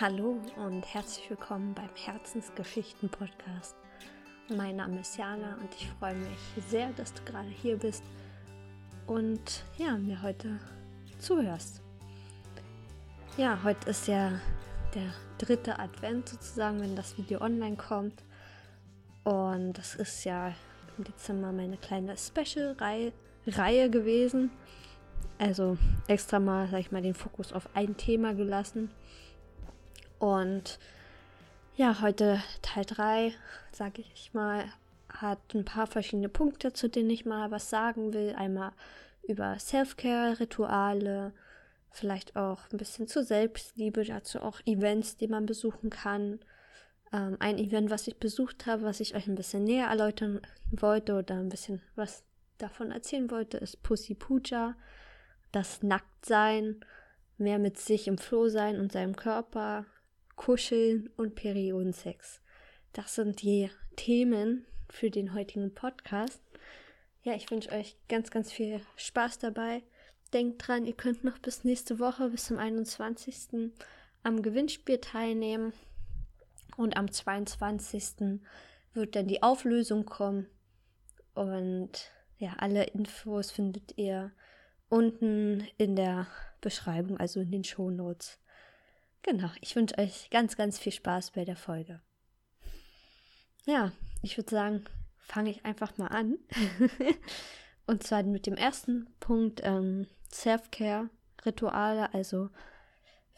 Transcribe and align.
Hallo 0.00 0.40
und 0.56 0.82
herzlich 0.94 1.28
willkommen 1.28 1.74
beim 1.74 1.90
Herzensgeschichten-Podcast. 1.94 3.76
Mein 4.48 4.76
Name 4.76 5.00
ist 5.00 5.18
Jana 5.18 5.58
und 5.60 5.74
ich 5.74 5.90
freue 5.98 6.14
mich 6.14 6.38
sehr, 6.70 6.88
dass 6.94 7.12
du 7.12 7.22
gerade 7.24 7.50
hier 7.50 7.76
bist 7.76 8.02
und 9.06 9.62
ja, 9.76 9.98
mir 9.98 10.22
heute 10.22 10.58
zuhörst. 11.18 11.82
Ja, 13.36 13.62
heute 13.62 13.90
ist 13.90 14.08
ja 14.08 14.40
der 14.94 15.12
dritte 15.36 15.78
Advent 15.78 16.30
sozusagen, 16.30 16.80
wenn 16.80 16.96
das 16.96 17.18
Video 17.18 17.42
online 17.42 17.76
kommt. 17.76 18.24
Und 19.24 19.74
das 19.74 19.96
ist 19.96 20.24
ja 20.24 20.54
im 20.96 21.04
Dezember 21.04 21.52
meine 21.52 21.76
kleine 21.76 22.16
Special-Reihe 22.16 23.90
gewesen. 23.90 24.50
Also 25.36 25.76
extra 26.06 26.40
mal, 26.40 26.68
sag 26.70 26.80
ich 26.80 26.90
mal, 26.90 27.02
den 27.02 27.12
Fokus 27.12 27.52
auf 27.52 27.68
ein 27.74 27.98
Thema 27.98 28.32
gelassen. 28.32 28.90
Und 30.20 30.78
ja, 31.76 32.02
heute 32.02 32.42
Teil 32.60 32.84
3, 32.84 33.32
sage 33.72 34.02
ich 34.02 34.34
mal, 34.34 34.64
hat 35.08 35.40
ein 35.54 35.64
paar 35.64 35.86
verschiedene 35.86 36.28
Punkte, 36.28 36.74
zu 36.74 36.88
denen 36.88 37.08
ich 37.08 37.24
mal 37.24 37.50
was 37.50 37.70
sagen 37.70 38.12
will. 38.12 38.34
Einmal 38.36 38.72
über 39.22 39.58
Self-Care-Rituale, 39.58 41.32
vielleicht 41.90 42.36
auch 42.36 42.60
ein 42.70 42.76
bisschen 42.76 43.08
zur 43.08 43.24
Selbstliebe, 43.24 44.04
dazu 44.04 44.40
auch 44.40 44.60
Events, 44.66 45.16
die 45.16 45.26
man 45.26 45.46
besuchen 45.46 45.88
kann. 45.88 46.40
Ähm, 47.14 47.38
ein 47.40 47.56
Event, 47.56 47.90
was 47.90 48.06
ich 48.06 48.18
besucht 48.18 48.66
habe, 48.66 48.82
was 48.82 49.00
ich 49.00 49.14
euch 49.14 49.26
ein 49.26 49.36
bisschen 49.36 49.64
näher 49.64 49.86
erläutern 49.86 50.42
wollte 50.70 51.14
oder 51.14 51.36
ein 51.36 51.48
bisschen 51.48 51.80
was 51.96 52.24
davon 52.58 52.90
erzählen 52.90 53.30
wollte, 53.30 53.56
ist 53.56 53.82
Pussy 53.82 54.14
Puja, 54.14 54.76
das 55.50 55.82
Nacktsein, 55.82 56.84
mehr 57.38 57.58
mit 57.58 57.78
sich 57.78 58.06
im 58.06 58.18
Floh 58.18 58.48
sein 58.48 58.78
und 58.78 58.92
seinem 58.92 59.16
Körper, 59.16 59.86
Kuscheln 60.40 61.10
und 61.18 61.34
Periodensex. 61.34 62.40
Das 62.94 63.16
sind 63.16 63.42
die 63.42 63.68
Themen 63.96 64.64
für 64.88 65.10
den 65.10 65.34
heutigen 65.34 65.74
Podcast. 65.74 66.40
Ja, 67.22 67.34
ich 67.34 67.50
wünsche 67.50 67.70
euch 67.72 67.98
ganz, 68.08 68.30
ganz 68.30 68.50
viel 68.50 68.80
Spaß 68.96 69.38
dabei. 69.38 69.82
Denkt 70.32 70.66
dran, 70.66 70.86
ihr 70.86 70.94
könnt 70.94 71.24
noch 71.24 71.38
bis 71.40 71.64
nächste 71.64 71.98
Woche, 71.98 72.30
bis 72.30 72.46
zum 72.46 72.56
21. 72.56 73.70
am 74.22 74.40
Gewinnspiel 74.40 74.96
teilnehmen. 74.96 75.74
Und 76.78 76.96
am 76.96 77.12
22. 77.12 78.40
wird 78.94 79.16
dann 79.16 79.28
die 79.28 79.42
Auflösung 79.42 80.06
kommen. 80.06 80.46
Und 81.34 82.10
ja, 82.38 82.54
alle 82.56 82.84
Infos 82.84 83.50
findet 83.50 83.98
ihr 83.98 84.32
unten 84.88 85.68
in 85.76 85.96
der 85.96 86.28
Beschreibung, 86.62 87.18
also 87.18 87.40
in 87.40 87.50
den 87.50 87.64
Show 87.64 87.90
Notes. 87.90 88.39
Genau, 89.22 89.50
ich 89.60 89.76
wünsche 89.76 89.98
euch 89.98 90.30
ganz, 90.30 90.56
ganz 90.56 90.78
viel 90.78 90.92
Spaß 90.92 91.32
bei 91.32 91.44
der 91.44 91.56
Folge. 91.56 92.00
Ja, 93.66 93.92
ich 94.22 94.36
würde 94.36 94.50
sagen, 94.50 94.84
fange 95.18 95.50
ich 95.50 95.64
einfach 95.64 95.96
mal 95.98 96.08
an. 96.08 96.38
Und 97.86 98.02
zwar 98.02 98.22
mit 98.22 98.46
dem 98.46 98.54
ersten 98.54 99.08
Punkt 99.20 99.60
ähm, 99.64 100.06
Self-Care-Rituale, 100.32 102.14
also 102.14 102.50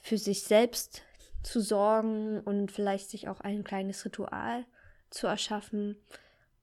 für 0.00 0.18
sich 0.18 0.42
selbst 0.42 1.02
zu 1.42 1.60
sorgen 1.60 2.40
und 2.40 2.70
vielleicht 2.70 3.10
sich 3.10 3.28
auch 3.28 3.40
ein 3.40 3.64
kleines 3.64 4.04
Ritual 4.04 4.64
zu 5.10 5.26
erschaffen. 5.26 5.96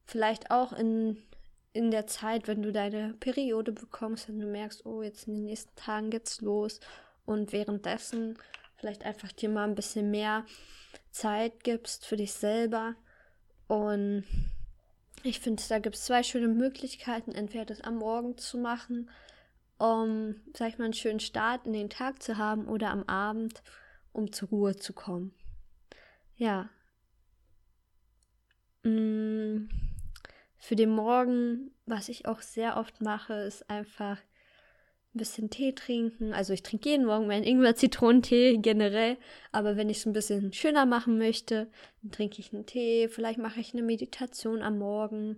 Vielleicht 0.05 0.51
auch 0.51 0.73
in, 0.73 1.17
in 1.73 1.91
der 1.91 2.07
Zeit, 2.07 2.47
wenn 2.47 2.61
du 2.61 2.71
deine 2.71 3.15
Periode 3.19 3.71
bekommst, 3.71 4.29
wenn 4.29 4.39
du 4.39 4.47
merkst, 4.47 4.85
oh, 4.85 5.01
jetzt 5.01 5.27
in 5.27 5.35
den 5.35 5.45
nächsten 5.45 5.75
Tagen 5.75 6.09
geht's 6.11 6.41
los 6.41 6.79
und 7.25 7.51
währenddessen 7.51 8.37
vielleicht 8.79 9.03
einfach 9.03 9.31
dir 9.31 9.49
mal 9.49 9.65
ein 9.65 9.75
bisschen 9.75 10.09
mehr 10.09 10.45
Zeit 11.11 11.63
gibst 11.63 12.05
für 12.05 12.17
dich 12.17 12.33
selber. 12.33 12.95
Und 13.67 14.23
ich 15.23 15.39
finde, 15.39 15.61
da 15.67 15.79
gibt 15.79 15.95
es 15.95 16.05
zwei 16.05 16.23
schöne 16.23 16.47
Möglichkeiten, 16.47 17.33
entweder 17.33 17.65
das 17.65 17.81
am 17.81 17.97
Morgen 17.97 18.37
zu 18.37 18.57
machen, 18.57 19.09
um, 19.77 20.35
sag 20.55 20.69
ich 20.69 20.77
mal, 20.77 20.85
einen 20.85 20.93
schönen 20.93 21.19
Start 21.19 21.65
in 21.65 21.73
den 21.73 21.89
Tag 21.89 22.23
zu 22.23 22.37
haben, 22.37 22.67
oder 22.67 22.89
am 22.89 23.03
Abend, 23.03 23.61
um 24.13 24.31
zur 24.31 24.49
Ruhe 24.49 24.75
zu 24.75 24.93
kommen. 24.93 25.33
Ja. 26.35 26.69
Mm, 28.83 29.69
für 30.57 30.75
den 30.75 30.89
Morgen, 30.89 31.71
was 31.85 32.09
ich 32.09 32.25
auch 32.25 32.41
sehr 32.41 32.77
oft 32.77 33.01
mache, 33.01 33.33
ist 33.33 33.69
einfach 33.69 34.17
ein 35.13 35.17
bisschen 35.17 35.49
Tee 35.49 35.73
trinken. 35.73 36.33
Also 36.33 36.53
ich 36.53 36.61
trinke 36.61 36.89
jeden 36.89 37.05
Morgen 37.05 37.27
meinen 37.27 37.43
Ingwer-Zitronentee 37.43 38.57
generell, 38.57 39.17
aber 39.51 39.75
wenn 39.75 39.89
ich 39.89 39.97
es 39.97 40.05
ein 40.05 40.13
bisschen 40.13 40.53
schöner 40.53 40.85
machen 40.85 41.17
möchte, 41.17 41.67
dann 42.01 42.11
trinke 42.11 42.39
ich 42.39 42.53
einen 42.53 42.65
Tee. 42.65 43.07
Vielleicht 43.07 43.39
mache 43.39 43.59
ich 43.59 43.73
eine 43.73 43.81
Meditation 43.81 44.61
am 44.61 44.77
Morgen. 44.77 45.37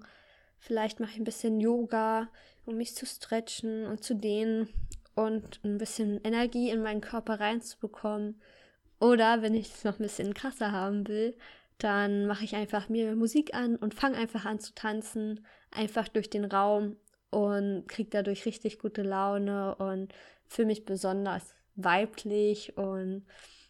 Vielleicht 0.59 0.99
mache 0.99 1.11
ich 1.11 1.17
ein 1.17 1.23
bisschen 1.23 1.59
Yoga, 1.59 2.29
um 2.65 2.75
mich 2.77 2.95
zu 2.95 3.05
stretchen 3.05 3.85
und 3.85 4.03
zu 4.03 4.13
dehnen 4.13 4.67
und 5.15 5.59
ein 5.63 5.77
bisschen 5.77 6.19
Energie 6.23 6.69
in 6.69 6.83
meinen 6.83 7.01
Körper 7.01 7.39
reinzubekommen. 7.39 8.41
Oder 8.99 9.41
wenn 9.41 9.55
ich 9.55 9.73
es 9.73 9.83
noch 9.83 9.99
ein 9.99 10.03
bisschen 10.03 10.33
krasser 10.33 10.71
haben 10.71 11.07
will, 11.07 11.35
dann 11.77 12.27
mache 12.27 12.43
ich 12.43 12.55
einfach 12.55 12.89
mir 12.89 13.15
Musik 13.15 13.55
an 13.55 13.75
und 13.75 13.95
fange 13.95 14.17
einfach 14.17 14.45
an 14.45 14.59
zu 14.59 14.73
tanzen, 14.75 15.45
einfach 15.71 16.07
durch 16.07 16.29
den 16.29 16.45
Raum 16.45 16.97
und 17.31 17.87
kriege 17.87 18.09
dadurch 18.11 18.45
richtig 18.45 18.79
gute 18.79 19.01
Laune 19.01 19.75
und 19.75 20.13
fühle 20.47 20.67
mich 20.67 20.85
besonders 20.85 21.55
weiblich 21.75 22.77
und 22.77 23.25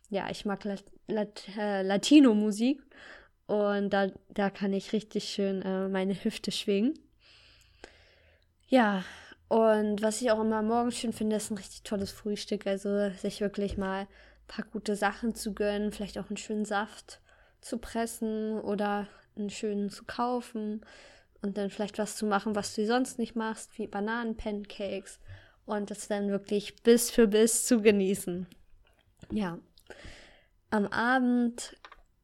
ja, 0.10 0.30
ich 0.30 0.46
mag 0.46 0.64
Lat 0.66 0.84
Lat 1.08 1.48
äh, 1.58 1.84
Latino-Musik 1.84 2.82
und 3.48 3.92
da, 3.92 4.08
da 4.30 4.50
kann 4.50 4.74
ich 4.74 4.94
richtig 4.94 5.26
schön 5.26 5.62
äh, 5.62 5.88
meine 5.88 6.22
Hüfte 6.22 6.52
schwingen. 6.52 6.98
Ja, 8.68 9.04
und 9.48 10.02
was 10.02 10.22
ich 10.22 10.32
auch 10.32 10.40
immer 10.40 10.62
morgens 10.62 10.98
schön 10.98 11.12
finde, 11.12 11.36
ist 11.36 11.52
ein 11.52 11.58
richtig 11.58 11.84
tolles 11.84 12.12
Frühstück. 12.12 12.66
Also 12.66 13.10
sich 13.18 13.42
wirklich 13.42 13.78
mal 13.78 14.04
ein 14.04 14.08
paar 14.48 14.64
gute 14.64 14.96
Sachen 14.96 15.36
zu 15.36 15.54
gönnen, 15.54 15.92
vielleicht 15.92 16.18
auch 16.18 16.30
einen 16.30 16.38
schönen 16.38 16.64
Saft 16.64 17.20
zu 17.60 17.78
pressen 17.78 18.60
oder 18.62 19.08
einen 19.36 19.50
schönen 19.50 19.90
zu 19.90 20.06
kaufen 20.06 20.86
und 21.42 21.58
dann 21.58 21.70
vielleicht 21.70 21.98
was 21.98 22.16
zu 22.16 22.26
machen, 22.26 22.56
was 22.56 22.76
du 22.76 22.86
sonst 22.86 23.20
nicht 23.20 23.36
machst, 23.36 23.78
wie 23.78 23.88
Bananenpancakes 23.88 25.20
und 25.66 25.92
das 25.92 26.08
dann 26.08 26.30
wirklich 26.30 26.76
bis 26.84 27.12
für 27.12 27.28
bis 27.28 27.66
zu 27.66 27.82
genießen. 27.82 28.48
Ja. 29.32 29.60
Am 30.70 30.88
Abend 30.88 31.76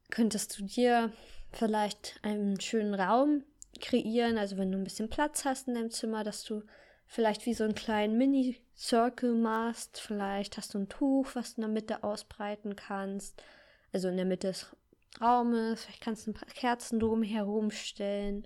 könntest 0.10 0.58
du 0.58 0.64
dir 0.64 1.12
vielleicht 1.52 2.20
einen 2.22 2.60
schönen 2.60 2.94
Raum 2.94 3.44
kreieren, 3.80 4.38
also 4.38 4.58
wenn 4.58 4.72
du 4.72 4.78
ein 4.78 4.84
bisschen 4.84 5.10
Platz 5.10 5.46
hast 5.46 5.68
in 5.68 5.76
deinem 5.76 5.92
Zimmer, 5.92 6.24
dass 6.24 6.44
du 6.44 6.64
vielleicht 7.06 7.46
wie 7.46 7.54
so 7.54 7.64
einen 7.64 7.76
kleinen 7.76 8.18
Mini-Circle 8.18 9.34
machst, 9.34 10.00
vielleicht 10.00 10.58
hast 10.58 10.74
du 10.74 10.80
ein 10.80 10.90
Tuch, 10.90 11.30
was 11.34 11.56
du 11.56 11.62
in 11.62 11.68
der 11.68 11.74
Mitte 11.74 12.04
ausbreiten 12.04 12.76
kannst, 12.76 13.42
also 13.94 14.10
in 14.10 14.18
der 14.18 14.26
Mitte 14.26 14.48
des 14.48 14.68
Raumes, 15.22 15.84
vielleicht 15.84 16.02
kannst 16.02 16.28
du 16.28 16.32
ein 16.32 16.36
paar 16.36 16.50
Kerzen 16.50 17.00
drumherum 17.00 17.72
stellen, 17.72 18.46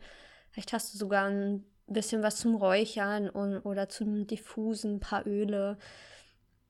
Vielleicht 0.52 0.74
hast 0.74 0.94
du 0.94 0.98
sogar 0.98 1.28
ein 1.28 1.64
bisschen 1.88 2.24
was 2.24 2.38
zum 2.38 2.56
Räuchern 2.56 3.30
und, 3.30 3.60
oder 3.60 3.90
zum 3.90 4.28
Diffusen, 4.28 4.96
ein 4.96 5.00
paar 5.00 5.26
Öle. 5.26 5.78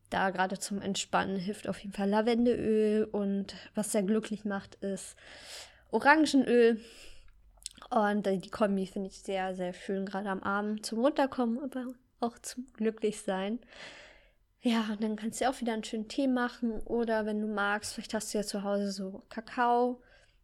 Da 0.09 0.29
gerade 0.29 0.59
zum 0.59 0.81
Entspannen 0.81 1.37
hilft 1.37 1.67
auf 1.67 1.79
jeden 1.79 1.93
Fall 1.93 2.09
Lavendeöl 2.09 3.05
und 3.05 3.55
was 3.75 3.91
sehr 3.91 4.03
glücklich 4.03 4.45
macht, 4.45 4.75
ist 4.75 5.15
Orangenöl. 5.89 6.81
Und 7.89 8.25
die 8.25 8.49
Kombi 8.49 8.85
finde 8.85 9.09
ich 9.09 9.19
sehr, 9.19 9.55
sehr 9.55 9.73
schön, 9.73 10.05
gerade 10.05 10.29
am 10.29 10.43
Abend 10.43 10.85
zum 10.85 10.99
Runterkommen, 10.99 11.59
aber 11.63 11.87
auch 12.19 12.37
zum 12.39 12.65
Glücklichsein. 12.73 13.59
Ja, 14.61 14.89
und 14.91 15.01
dann 15.01 15.15
kannst 15.15 15.41
du 15.41 15.49
auch 15.49 15.59
wieder 15.59 15.73
einen 15.73 15.83
schönen 15.83 16.07
Tee 16.07 16.27
machen 16.27 16.81
oder 16.81 17.25
wenn 17.25 17.41
du 17.41 17.47
magst, 17.47 17.93
vielleicht 17.93 18.13
hast 18.13 18.33
du 18.33 18.37
ja 18.37 18.43
zu 18.43 18.63
Hause 18.63 18.91
so 18.91 19.23
Kakao 19.29 20.01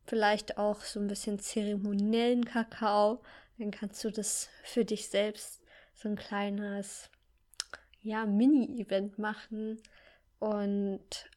vielleicht 0.07 0.57
auch 0.57 0.81
so 0.81 0.99
ein 0.99 1.07
bisschen 1.07 1.37
zeremoniellen 1.37 2.45
Kakao. 2.45 3.21
Dann 3.59 3.71
kannst 3.71 4.03
du 4.03 4.09
das 4.09 4.49
für 4.63 4.85
dich 4.85 5.09
selbst 5.09 5.61
so 5.93 6.07
ein 6.09 6.15
kleines, 6.15 7.09
ja, 8.01 8.25
Mini-Event 8.25 9.19
machen 9.19 9.81
und 10.39 11.29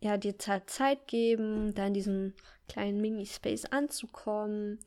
ja, 0.00 0.16
dir 0.16 0.38
Zeit 0.38 1.08
geben, 1.08 1.74
da 1.74 1.86
in 1.86 1.94
diesem 1.94 2.34
kleinen 2.68 3.00
Mini-Space 3.00 3.64
anzukommen, 3.66 4.78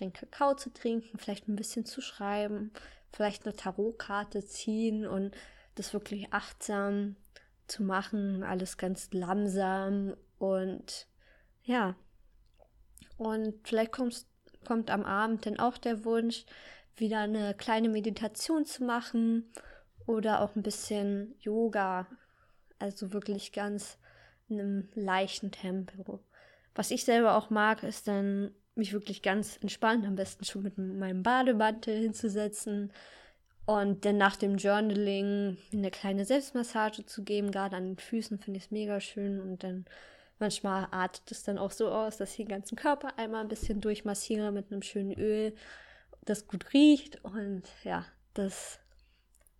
den 0.00 0.12
Kakao 0.12 0.54
zu 0.54 0.72
trinken, 0.72 1.18
vielleicht 1.18 1.46
ein 1.46 1.56
bisschen 1.56 1.84
zu 1.84 2.00
schreiben, 2.00 2.72
vielleicht 3.12 3.44
eine 3.44 3.54
Tarotkarte 3.54 4.44
ziehen 4.44 5.06
und 5.06 5.36
das 5.76 5.92
wirklich 5.92 6.32
achtsam 6.32 7.16
zu 7.66 7.82
machen, 7.82 8.42
alles 8.42 8.78
ganz 8.78 9.10
langsam 9.12 10.16
und 10.38 11.06
ja, 11.62 11.94
und 13.16 13.54
vielleicht 13.66 13.92
kommst, 13.92 14.28
kommt 14.66 14.90
am 14.90 15.04
Abend 15.04 15.46
dann 15.46 15.58
auch 15.58 15.78
der 15.78 16.04
Wunsch, 16.04 16.44
wieder 16.96 17.20
eine 17.20 17.54
kleine 17.54 17.88
Meditation 17.88 18.64
zu 18.66 18.84
machen 18.84 19.50
oder 20.06 20.40
auch 20.40 20.54
ein 20.54 20.62
bisschen 20.62 21.34
Yoga. 21.40 22.06
Also 22.78 23.12
wirklich 23.12 23.52
ganz 23.52 23.98
in 24.48 24.60
einem 24.60 24.88
leichten 24.94 25.50
Tempo. 25.50 26.20
Was 26.74 26.90
ich 26.90 27.04
selber 27.04 27.36
auch 27.36 27.50
mag, 27.50 27.82
ist 27.82 28.08
dann 28.08 28.52
mich 28.74 28.92
wirklich 28.92 29.22
ganz 29.22 29.56
entspannt, 29.58 30.04
am 30.04 30.16
besten 30.16 30.44
schon 30.44 30.62
mit 30.62 30.76
meinem 30.76 31.22
Bademantel 31.22 32.00
hinzusetzen 32.00 32.92
und 33.66 34.04
dann 34.04 34.18
nach 34.18 34.36
dem 34.36 34.56
Journaling 34.56 35.56
eine 35.72 35.90
kleine 35.90 36.24
Selbstmassage 36.24 37.06
zu 37.06 37.22
geben, 37.22 37.50
gerade 37.50 37.76
an 37.76 37.84
den 37.84 37.98
Füßen 37.98 38.38
finde 38.38 38.58
ich 38.58 38.64
es 38.64 38.70
mega 38.70 39.00
schön 39.00 39.40
und 39.40 39.62
dann 39.62 39.86
manchmal 40.44 40.88
artet 40.90 41.30
es 41.30 41.42
dann 41.42 41.56
auch 41.56 41.70
so 41.70 41.88
aus, 41.88 42.18
dass 42.18 42.30
ich 42.32 42.36
den 42.36 42.48
ganzen 42.48 42.76
Körper 42.76 43.18
einmal 43.18 43.40
ein 43.40 43.48
bisschen 43.48 43.80
durchmassiere 43.80 44.52
mit 44.52 44.70
einem 44.70 44.82
schönen 44.82 45.18
Öl, 45.18 45.54
das 46.26 46.46
gut 46.46 46.72
riecht 46.74 47.24
und 47.24 47.62
ja, 47.82 48.04
das 48.34 48.78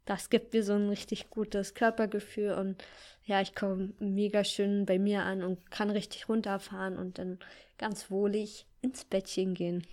das 0.05 0.29
gibt 0.29 0.53
mir 0.53 0.63
so 0.63 0.75
ein 0.75 0.91
richtig 0.91 1.31
gutes 1.31 1.73
Körpergefühl 1.73 2.53
und 2.53 2.85
ja, 3.25 3.41
ich 3.41 3.55
komme 3.55 3.95
mega 3.99 4.45
schön 4.45 4.85
bei 4.85 4.99
mir 4.99 5.23
an 5.23 5.43
und 5.43 5.71
kann 5.71 5.89
richtig 5.89 6.29
runterfahren 6.29 6.99
und 6.99 7.19
dann 7.19 7.39
ganz 7.79 8.11
wohlig 8.11 8.67
ins 8.83 9.07
Bettchen 9.07 9.55
gehen. 9.55 9.87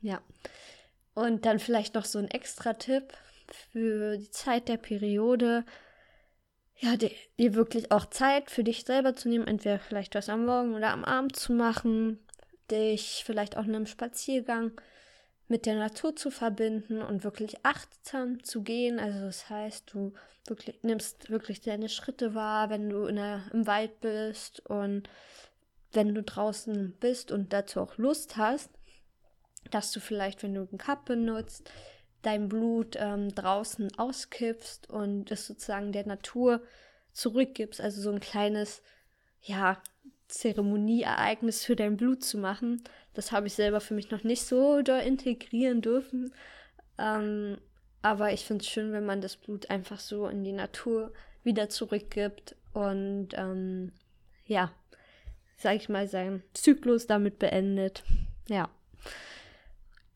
Ja. 0.00 0.22
Und 1.14 1.44
dann 1.44 1.58
vielleicht 1.58 1.96
noch 1.96 2.04
so 2.04 2.20
ein 2.20 2.30
extra 2.30 2.74
Tipp 2.74 3.12
für 3.72 4.16
die 4.16 4.30
Zeit 4.30 4.68
der 4.68 4.76
Periode. 4.76 5.64
Ja, 6.82 6.96
dir 6.96 7.54
wirklich 7.54 7.92
auch 7.92 8.06
Zeit 8.06 8.50
für 8.50 8.64
dich 8.64 8.84
selber 8.84 9.14
zu 9.14 9.28
nehmen, 9.28 9.46
entweder 9.46 9.78
vielleicht 9.78 10.16
was 10.16 10.28
am 10.28 10.46
Morgen 10.46 10.74
oder 10.74 10.90
am 10.90 11.04
Abend 11.04 11.36
zu 11.36 11.52
machen, 11.52 12.18
dich 12.72 13.22
vielleicht 13.24 13.56
auch 13.56 13.64
in 13.64 13.76
einem 13.76 13.86
Spaziergang 13.86 14.72
mit 15.46 15.64
der 15.64 15.76
Natur 15.76 16.16
zu 16.16 16.32
verbinden 16.32 17.00
und 17.00 17.22
wirklich 17.22 17.64
achtsam 17.64 18.42
zu 18.42 18.62
gehen. 18.62 18.98
Also 18.98 19.20
das 19.20 19.48
heißt, 19.48 19.94
du 19.94 20.12
wirklich, 20.48 20.82
nimmst 20.82 21.30
wirklich 21.30 21.60
deine 21.60 21.88
Schritte 21.88 22.34
wahr, 22.34 22.68
wenn 22.68 22.90
du 22.90 23.04
in 23.04 23.14
der, 23.14 23.44
im 23.52 23.68
Wald 23.68 24.00
bist 24.00 24.58
und 24.68 25.08
wenn 25.92 26.12
du 26.16 26.22
draußen 26.24 26.96
bist 26.98 27.30
und 27.30 27.52
dazu 27.52 27.80
auch 27.80 27.96
Lust 27.96 28.36
hast, 28.36 28.70
dass 29.70 29.92
du 29.92 30.00
vielleicht, 30.00 30.42
wenn 30.42 30.54
du 30.54 30.62
einen 30.62 30.78
Cup 30.78 31.04
benutzt, 31.04 31.70
dein 32.22 32.48
Blut 32.48 32.96
ähm, 32.98 33.34
draußen 33.34 33.98
auskippst 33.98 34.88
und 34.88 35.30
es 35.30 35.46
sozusagen 35.46 35.92
der 35.92 36.06
Natur 36.06 36.62
zurückgibst. 37.12 37.80
Also 37.80 38.00
so 38.00 38.10
ein 38.10 38.20
kleines, 38.20 38.82
ja, 39.42 39.80
Zeremonieereignis 40.28 41.64
für 41.64 41.76
dein 41.76 41.96
Blut 41.96 42.24
zu 42.24 42.38
machen. 42.38 42.82
Das 43.12 43.32
habe 43.32 43.48
ich 43.48 43.54
selber 43.54 43.80
für 43.80 43.94
mich 43.94 44.10
noch 44.10 44.24
nicht 44.24 44.42
so 44.42 44.80
doll 44.82 45.00
integrieren 45.00 45.82
dürfen. 45.82 46.32
Ähm, 46.96 47.58
aber 48.00 48.32
ich 48.32 48.44
finde 48.44 48.62
es 48.62 48.70
schön, 48.70 48.92
wenn 48.92 49.04
man 49.04 49.20
das 49.20 49.36
Blut 49.36 49.70
einfach 49.70 50.00
so 50.00 50.26
in 50.26 50.42
die 50.42 50.52
Natur 50.52 51.12
wieder 51.44 51.68
zurückgibt 51.68 52.56
und 52.72 53.28
ähm, 53.34 53.92
ja, 54.46 54.72
sag 55.56 55.76
ich 55.76 55.88
mal, 55.88 56.08
seinen 56.08 56.42
Zyklus 56.54 57.06
damit 57.06 57.38
beendet. 57.38 58.02
Ja. 58.48 58.70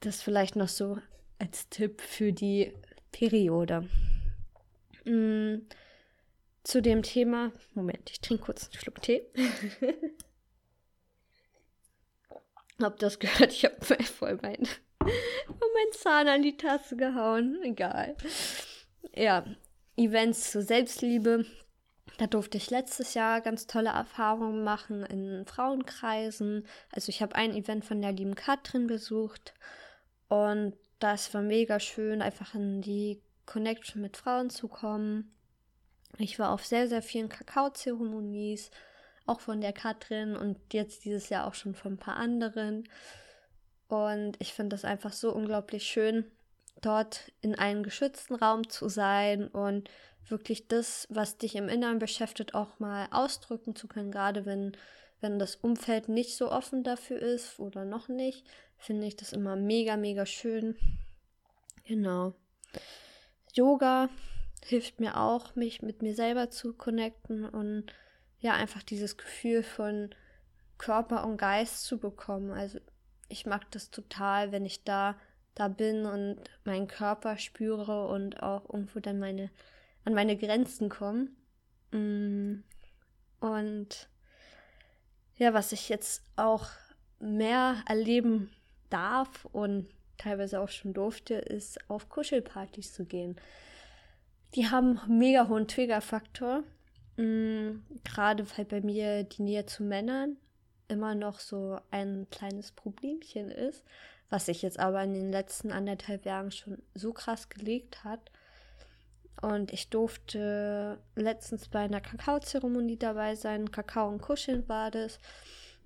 Das 0.00 0.22
vielleicht 0.22 0.56
noch 0.56 0.68
so 0.68 0.98
als 1.38 1.68
Tipp 1.68 2.00
für 2.00 2.32
die 2.32 2.72
Periode. 3.12 3.88
Mhm 5.04 5.66
zu 6.66 6.82
dem 6.82 7.02
Thema. 7.02 7.52
Moment, 7.74 8.10
ich 8.10 8.20
trinke 8.20 8.44
kurz 8.44 8.64
einen 8.64 8.72
Schluck 8.74 9.00
Tee. 9.00 9.22
Hab 12.82 12.98
das 12.98 13.18
gehört? 13.18 13.52
Ich 13.52 13.64
habe 13.64 13.76
voll 14.04 14.38
mein, 14.42 14.68
mein 15.00 15.92
Zahn 15.92 16.28
an 16.28 16.42
die 16.42 16.56
Tasse 16.56 16.96
gehauen. 16.96 17.62
Egal. 17.62 18.16
Ja, 19.14 19.44
Events 19.96 20.50
zur 20.50 20.62
Selbstliebe. 20.62 21.46
Da 22.18 22.26
durfte 22.26 22.58
ich 22.58 22.70
letztes 22.70 23.14
Jahr 23.14 23.40
ganz 23.40 23.66
tolle 23.66 23.90
Erfahrungen 23.90 24.64
machen 24.64 25.04
in 25.04 25.46
Frauenkreisen. 25.46 26.66
Also 26.90 27.10
ich 27.10 27.22
habe 27.22 27.36
ein 27.36 27.54
Event 27.54 27.84
von 27.84 28.02
der 28.02 28.12
lieben 28.12 28.34
Katrin 28.34 28.88
besucht 28.88 29.54
und 30.28 30.74
das 30.98 31.32
war 31.34 31.42
mega 31.42 31.80
schön, 31.80 32.22
einfach 32.22 32.54
in 32.54 32.80
die 32.80 33.20
Connection 33.44 34.02
mit 34.02 34.16
Frauen 34.16 34.50
zu 34.50 34.68
kommen. 34.68 35.32
Ich 36.18 36.38
war 36.38 36.50
auf 36.50 36.64
sehr, 36.64 36.88
sehr 36.88 37.02
vielen 37.02 37.28
Kakaozeremonies, 37.28 38.70
auch 39.26 39.40
von 39.40 39.60
der 39.60 39.72
Katrin 39.72 40.36
und 40.36 40.58
jetzt 40.72 41.04
dieses 41.04 41.28
Jahr 41.28 41.46
auch 41.46 41.54
schon 41.54 41.74
von 41.74 41.94
ein 41.94 41.98
paar 41.98 42.16
anderen. 42.16 42.88
Und 43.88 44.36
ich 44.40 44.52
finde 44.52 44.74
das 44.74 44.84
einfach 44.84 45.12
so 45.12 45.32
unglaublich 45.32 45.84
schön, 45.86 46.24
dort 46.80 47.32
in 47.40 47.54
einem 47.54 47.82
geschützten 47.82 48.34
Raum 48.34 48.68
zu 48.68 48.88
sein 48.88 49.48
und 49.48 49.90
wirklich 50.28 50.68
das, 50.68 51.06
was 51.10 51.38
dich 51.38 51.54
im 51.54 51.68
Inneren 51.68 51.98
beschäftigt, 51.98 52.54
auch 52.54 52.78
mal 52.78 53.06
ausdrücken 53.10 53.76
zu 53.76 53.86
können, 53.86 54.10
gerade 54.10 54.44
wenn, 54.44 54.76
wenn 55.20 55.38
das 55.38 55.56
Umfeld 55.56 56.08
nicht 56.08 56.36
so 56.36 56.50
offen 56.50 56.82
dafür 56.82 57.20
ist 57.20 57.58
oder 57.60 57.84
noch 57.84 58.08
nicht, 58.08 58.44
finde 58.78 59.06
ich 59.06 59.16
das 59.16 59.32
immer 59.32 59.56
mega, 59.56 59.96
mega 59.96 60.26
schön. 60.26 60.76
Genau. 61.84 62.34
Yoga 63.52 64.08
hilft 64.64 65.00
mir 65.00 65.16
auch, 65.16 65.54
mich 65.54 65.82
mit 65.82 66.02
mir 66.02 66.14
selber 66.14 66.50
zu 66.50 66.72
connecten 66.72 67.44
und 67.44 67.86
ja, 68.38 68.54
einfach 68.54 68.82
dieses 68.82 69.16
Gefühl 69.16 69.62
von 69.62 70.14
Körper 70.78 71.24
und 71.24 71.36
Geist 71.36 71.84
zu 71.84 71.98
bekommen. 71.98 72.50
Also 72.50 72.78
ich 73.28 73.46
mag 73.46 73.70
das 73.70 73.90
total, 73.90 74.52
wenn 74.52 74.64
ich 74.64 74.84
da 74.84 75.16
da 75.54 75.68
bin 75.68 76.04
und 76.04 76.38
meinen 76.64 76.86
Körper 76.86 77.38
spüre 77.38 78.08
und 78.08 78.42
auch 78.42 78.68
irgendwo 78.68 79.00
dann 79.00 79.18
meine 79.18 79.50
an 80.04 80.14
meine 80.14 80.36
Grenzen 80.36 80.88
komme. 80.88 81.28
Mm. 81.90 82.62
Und 83.40 84.08
ja, 85.36 85.52
was 85.52 85.72
ich 85.72 85.88
jetzt 85.88 86.22
auch 86.36 86.68
mehr 87.18 87.82
erleben 87.86 88.50
darf 88.90 89.44
und 89.52 89.88
teilweise 90.18 90.60
auch 90.60 90.68
schon 90.68 90.94
durfte, 90.94 91.34
ist 91.34 91.78
auf 91.90 92.08
Kuschelpartys 92.08 92.92
zu 92.92 93.04
gehen. 93.04 93.36
Die 94.54 94.70
haben 94.70 95.00
mega 95.08 95.48
hohen 95.48 95.68
Triggerfaktor. 95.68 96.62
Mhm, 97.16 97.84
Gerade 98.04 98.46
weil 98.56 98.64
bei 98.64 98.80
mir 98.80 99.24
die 99.24 99.42
Nähe 99.42 99.66
zu 99.66 99.82
Männern 99.82 100.36
immer 100.88 101.14
noch 101.14 101.40
so 101.40 101.78
ein 101.90 102.26
kleines 102.30 102.72
Problemchen 102.72 103.50
ist, 103.50 103.84
was 104.30 104.46
sich 104.46 104.62
jetzt 104.62 104.78
aber 104.78 105.02
in 105.02 105.14
den 105.14 105.30
letzten 105.30 105.72
anderthalb 105.72 106.24
Jahren 106.24 106.50
schon 106.50 106.82
so 106.94 107.12
krass 107.12 107.48
gelegt 107.48 108.04
hat. 108.04 108.30
Und 109.42 109.72
ich 109.72 109.90
durfte 109.90 110.98
letztens 111.14 111.68
bei 111.68 111.80
einer 111.80 112.00
Kakaozeremonie 112.00 112.96
dabei 112.96 113.34
sein. 113.34 113.70
Kakao 113.70 114.08
und 114.08 114.22
Kuscheln 114.22 114.66
war 114.68 114.90
das, 114.90 115.18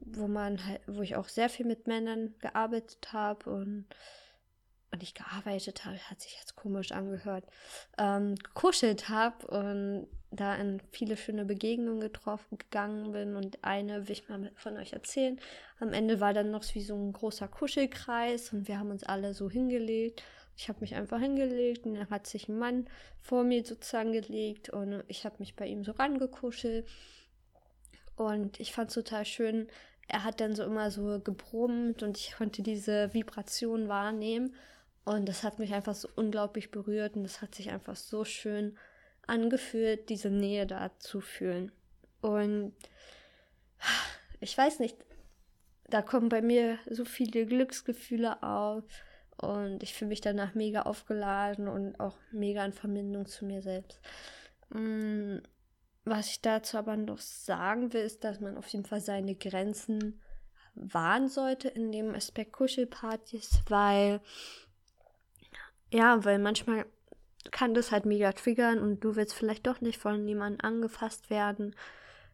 wo 0.00 0.26
man 0.26 0.64
halt, 0.66 0.80
wo 0.87 1.02
ich 1.02 1.16
auch 1.16 1.28
sehr 1.28 1.49
viel 1.49 1.66
mit 1.66 1.87
Männern 1.87 2.35
gearbeitet 2.40 3.12
habe 3.12 3.50
und 3.50 3.87
und 4.92 5.02
ich 5.02 5.14
gearbeitet 5.14 5.85
habe, 5.85 5.99
hat 5.99 6.21
sich 6.21 6.37
jetzt 6.38 6.57
komisch 6.57 6.92
angehört, 6.92 7.45
ähm, 7.97 8.35
gekuschelt 8.35 9.09
habe 9.09 9.47
und 9.47 10.09
da 10.33 10.54
in 10.54 10.80
viele 10.92 11.16
schöne 11.16 11.45
Begegnungen 11.45 12.00
getroffen 12.00 12.59
gegangen 12.59 13.12
bin 13.12 13.37
und 13.37 13.62
eine 13.62 14.07
will 14.07 14.12
ich 14.12 14.28
mal 14.28 14.50
von 14.54 14.76
euch 14.76 14.92
erzählen. 14.92 15.40
Am 15.80 15.92
Ende 15.92 16.21
war 16.21 16.33
dann 16.33 16.50
noch 16.50 16.64
wie 16.75 16.83
so 16.83 16.95
ein 16.95 17.12
großer 17.12 17.49
Kuschelkreis 17.49 18.52
und 18.52 18.69
wir 18.69 18.78
haben 18.78 18.90
uns 18.90 19.02
alle 19.02 19.35
so 19.35 19.50
hingelegt. 19.50 20.23
Ich 20.57 20.69
habe 20.69 20.80
mich 20.80 20.95
einfach 20.95 21.19
hingelegt 21.19 21.87
und 21.87 21.95
dann 21.95 22.11
hat 22.11 22.26
sich 22.26 22.49
ein 22.49 22.59
Mann 22.59 22.87
vor 23.21 23.45
mir 23.45 23.64
sozusagen 23.64 24.12
gelegt 24.12 24.71
und 24.71 25.02
ich 25.09 25.25
habe 25.25 25.37
mich 25.38 25.57
bei 25.57 25.66
ihm 25.66 25.85
so 25.85 25.92
rangekuschelt 25.92 26.87
und 28.16 28.61
ich 28.61 28.73
fand 28.73 28.90
es 28.90 28.95
total 28.95 29.25
schön. 29.25 29.66
Er 30.12 30.24
hat 30.24 30.40
dann 30.40 30.56
so 30.56 30.64
immer 30.64 30.90
so 30.90 31.20
gebrummt 31.20 32.02
und 32.02 32.18
ich 32.18 32.32
konnte 32.36 32.62
diese 32.62 33.14
Vibration 33.14 33.86
wahrnehmen 33.86 34.56
und 35.04 35.28
das 35.28 35.44
hat 35.44 35.60
mich 35.60 35.72
einfach 35.72 35.94
so 35.94 36.08
unglaublich 36.16 36.72
berührt 36.72 37.14
und 37.14 37.24
es 37.24 37.40
hat 37.40 37.54
sich 37.54 37.70
einfach 37.70 37.94
so 37.94 38.24
schön 38.24 38.76
angefühlt, 39.28 40.08
diese 40.08 40.28
Nähe 40.28 40.66
da 40.66 40.90
zu 40.98 41.20
fühlen. 41.20 41.70
Und 42.22 42.74
ich 44.40 44.58
weiß 44.58 44.80
nicht, 44.80 44.96
da 45.88 46.02
kommen 46.02 46.28
bei 46.28 46.42
mir 46.42 46.80
so 46.88 47.04
viele 47.04 47.46
Glücksgefühle 47.46 48.42
auf 48.42 48.82
und 49.36 49.84
ich 49.84 49.94
fühle 49.94 50.08
mich 50.08 50.20
danach 50.20 50.54
mega 50.54 50.82
aufgeladen 50.82 51.68
und 51.68 52.00
auch 52.00 52.18
mega 52.32 52.64
in 52.64 52.72
Verbindung 52.72 53.26
zu 53.26 53.44
mir 53.44 53.62
selbst. 53.62 54.00
Was 56.10 56.26
ich 56.26 56.40
dazu 56.40 56.76
aber 56.76 56.96
noch 56.96 57.20
sagen 57.20 57.92
will, 57.92 58.02
ist, 58.02 58.24
dass 58.24 58.40
man 58.40 58.56
auf 58.56 58.66
jeden 58.66 58.84
Fall 58.84 59.00
seine 59.00 59.36
Grenzen 59.36 60.20
wahren 60.74 61.28
sollte 61.28 61.68
in 61.68 61.92
dem 61.92 62.16
Aspekt 62.16 62.52
Kuschelpartys, 62.52 63.60
weil 63.68 64.20
ja, 65.92 66.24
weil 66.24 66.40
manchmal 66.40 66.84
kann 67.52 67.74
das 67.74 67.92
halt 67.92 68.06
mega 68.06 68.32
triggern 68.32 68.80
und 68.80 69.04
du 69.04 69.14
willst 69.14 69.34
vielleicht 69.34 69.68
doch 69.68 69.80
nicht 69.80 70.00
von 70.00 70.26
jemandem 70.26 70.66
angefasst 70.66 71.30
werden. 71.30 71.76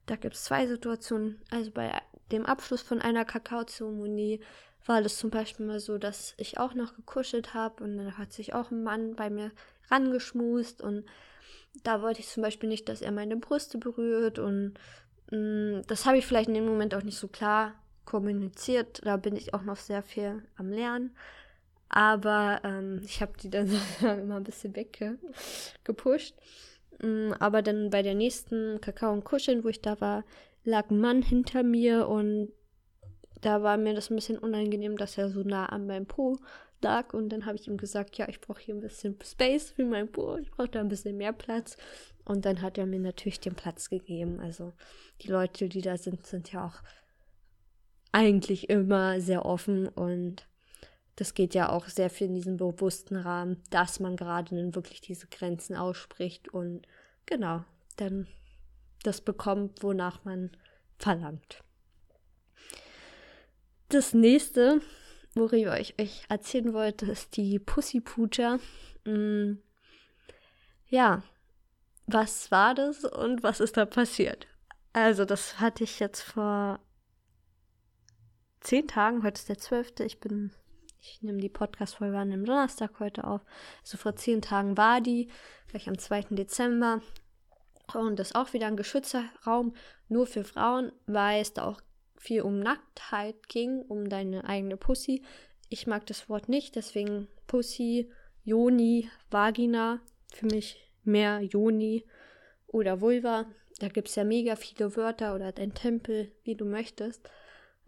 Da 0.07 0.17
gibt 0.17 0.37
es 0.37 0.45
zwei 0.45 0.67
Situationen. 0.67 1.43
Also 1.51 1.71
bei 1.71 2.01
dem 2.33 2.47
Abschluss 2.47 2.81
von 2.81 3.03
einer 3.03 3.27
Kakaozeremonie 3.27 4.41
war 4.87 5.03
das 5.03 5.19
zum 5.19 5.29
Beispiel 5.29 5.67
mal 5.67 5.81
so, 5.81 5.99
dass 5.99 6.33
ich 6.39 6.57
auch 6.57 6.73
noch 6.73 6.97
gekuschelt 6.97 7.53
habe 7.53 7.85
und 7.85 7.99
dann 7.99 8.17
hat 8.17 8.33
sich 8.33 8.55
auch 8.55 8.71
ein 8.71 8.83
Mann 8.83 9.17
bei 9.17 9.29
mir 9.29 9.51
rangeschmust 9.91 10.81
und 10.81 11.05
da 11.83 12.03
wollte 12.03 12.21
ich 12.21 12.29
zum 12.29 12.43
Beispiel 12.43 12.69
nicht, 12.69 12.89
dass 12.89 13.03
er 13.03 13.13
meine 13.13 13.37
Brüste 13.37 13.79
berührt 13.79 14.39
und 14.39 14.79
Mm, 15.31 15.81
das 15.87 16.07
habe 16.07 16.19
ich 16.19 16.27
vielleicht 16.27 16.49
in 16.49 16.55
dem 16.55 16.67
Moment 16.67 16.95
auch 16.95 17.03
nicht 17.03 17.19
so 17.19 17.29
klar 17.29 17.75
kommuniziert. 18.05 19.01
Da 19.05 19.17
bin 19.17 19.37
ich 19.37 19.55
auch 19.55 19.63
noch 19.63 19.77
sehr 19.77 20.03
viel 20.03 20.43
am 20.57 20.71
Lernen. 20.71 21.17
Aber 21.89 22.61
ähm, 22.65 23.01
ich 23.05 23.23
habe 23.23 23.33
die 23.41 23.51
dann 23.51 23.69
immer 24.01 24.37
ein 24.37 24.45
bisschen 24.45 24.75
weggepusht. 24.77 26.35
Mm, 27.03 27.33
aber 27.39 27.63
dann 27.63 27.91
bei 27.91 28.03
der 28.03 28.15
nächsten 28.15 28.81
Kakao 28.81 29.13
und 29.13 29.25
Kuscheln, 29.25 29.65
wo 29.65 29.69
ich 29.69 29.83
da 29.83 30.01
war, 30.01 30.25
lag 30.65 30.91
ein 30.91 31.01
Mann 31.01 31.23
hinter 31.23 31.63
mir 31.63 32.09
und 32.09 32.53
da 33.43 33.63
war 33.63 33.77
mir 33.77 33.95
das 33.95 34.11
ein 34.11 34.17
bisschen 34.17 34.39
unangenehm, 34.39 34.97
dass 34.97 35.19
er 35.19 35.29
so 35.29 35.43
nah 35.43 35.67
an 35.67 35.87
meinem 35.87 36.07
Po 36.07 36.39
lag. 36.83 37.15
Und 37.15 37.31
dann 37.31 37.47
habe 37.47 37.57
ich 37.57 37.67
ihm 37.67 37.77
gesagt, 37.77 38.17
ja, 38.19 38.29
ich 38.29 38.41
brauche 38.41 38.61
hier 38.61 38.75
ein 38.75 38.81
bisschen 38.81 39.17
Space 39.23 39.71
für 39.71 39.85
mein 39.85 40.11
Po. 40.11 40.37
Ich 40.37 40.51
brauche 40.51 40.69
da 40.69 40.81
ein 40.81 40.89
bisschen 40.89 41.17
mehr 41.17 41.33
Platz. 41.33 41.77
Und 42.25 42.45
dann 42.45 42.63
hat 42.63 42.79
er 42.79 42.87
mir 42.87 43.01
natürlich 43.01 43.41
den 43.41 43.55
Platz 43.55 43.89
gegeben. 43.89 44.41
Also 44.41 44.73
die 45.23 45.29
Leute, 45.29 45.69
die 45.69 45.83
da 45.83 45.97
sind, 45.97 46.27
sind 46.27 46.53
ja 46.53 46.67
auch 46.67 46.83
eigentlich 48.13 48.71
immer 48.71 49.21
sehr 49.21 49.45
offen 49.45 49.89
und 49.89 50.49
das 51.17 51.35
geht 51.35 51.55
ja 51.55 51.71
auch 51.71 51.87
sehr 51.87 52.11
viel 52.11 52.29
in 52.29 52.35
diesem 52.35 52.57
bewussten 52.57 53.17
Rahmen, 53.17 53.63
dass 53.71 54.01
man 54.01 54.17
gerade 54.17 54.55
dann 54.55 54.75
wirklich 54.75 55.01
diese 55.01 55.27
Grenzen 55.27 55.77
ausspricht 55.77 56.49
und 56.49 56.87
genau, 57.27 57.65
dann 57.97 58.27
das 59.03 59.21
bekommt, 59.21 59.83
wonach 59.83 60.25
man 60.25 60.51
verlangt. 60.99 61.63
Das 63.89 64.15
nächste, 64.15 64.81
worüber 65.37 65.79
ich 65.79 66.01
euch 66.01 66.25
erzählen 66.29 66.73
wollte, 66.73 67.07
ist 67.07 67.37
die 67.37 67.59
Pussy 67.59 68.01
Puja. 68.01 68.59
Mm, 69.05 69.59
ja, 70.89 71.23
was 72.07 72.51
war 72.51 72.75
das 72.75 73.05
und 73.05 73.43
was 73.43 73.61
ist 73.61 73.77
da 73.77 73.85
passiert? 73.85 74.47
Also, 74.93 75.25
das 75.25 75.61
hatte 75.61 75.85
ich 75.85 76.01
jetzt 76.01 76.23
vor 76.23 76.81
zehn 78.61 78.89
Tagen, 78.89 79.23
heute 79.23 79.39
ist 79.39 79.49
der 79.49 79.59
zwölfte, 79.59 80.05
ich 80.05 80.21
bin 80.21 80.53
ich 81.09 81.23
nehme 81.23 81.39
die 81.39 81.49
Podcast-Folge 81.49 82.19
an 82.19 82.31
dem 82.31 82.45
Donnerstag 82.45 82.99
heute 82.99 83.25
auf. 83.25 83.41
Also 83.83 83.97
vor 83.97 84.17
zehn 84.17 84.43
Tagen 84.43 84.77
war 84.77 85.01
die, 85.01 85.29
gleich 85.69 85.89
am 85.89 85.99
2. 85.99 86.23
Dezember. 86.31 87.01
Und 87.95 88.19
das 88.19 88.29
ist 88.29 88.37
auch 88.37 88.53
wieder 88.53 88.67
ein 88.67 88.77
geschützter 88.77 89.25
Raum, 89.47 89.75
nur 90.09 90.27
für 90.27 90.43
Frauen, 90.43 90.91
weil 91.07 91.43
es 91.43 91.53
da 91.53 91.65
auch 91.65 91.81
viel 92.19 92.43
um 92.43 92.59
Nacktheit 92.59 93.49
ging, 93.49 93.83
um 93.83 94.09
deine 94.09 94.45
eigene 94.45 94.77
Pussy. 94.77 95.23
Ich 95.69 95.87
mag 95.87 96.07
das 96.07 96.29
Wort 96.29 96.49
nicht, 96.49 96.77
deswegen 96.77 97.29
Pussy, 97.47 98.11
Joni, 98.45 99.11
Vagina. 99.31 100.01
Für 100.33 100.47
mich 100.47 100.79
mehr 101.05 101.41
Joni 101.41 102.05
oder 102.67 103.01
Vulva. 103.01 103.47
Da 103.79 103.89
gibt 103.89 104.09
es 104.09 104.15
ja 104.15 104.25
mega 104.25 104.57
viele 104.57 104.97
Wörter 104.97 105.35
oder 105.35 105.53
dein 105.53 105.75
Tempel, 105.75 106.33
wie 106.45 106.55
du 106.55 106.65
möchtest. 106.65 107.29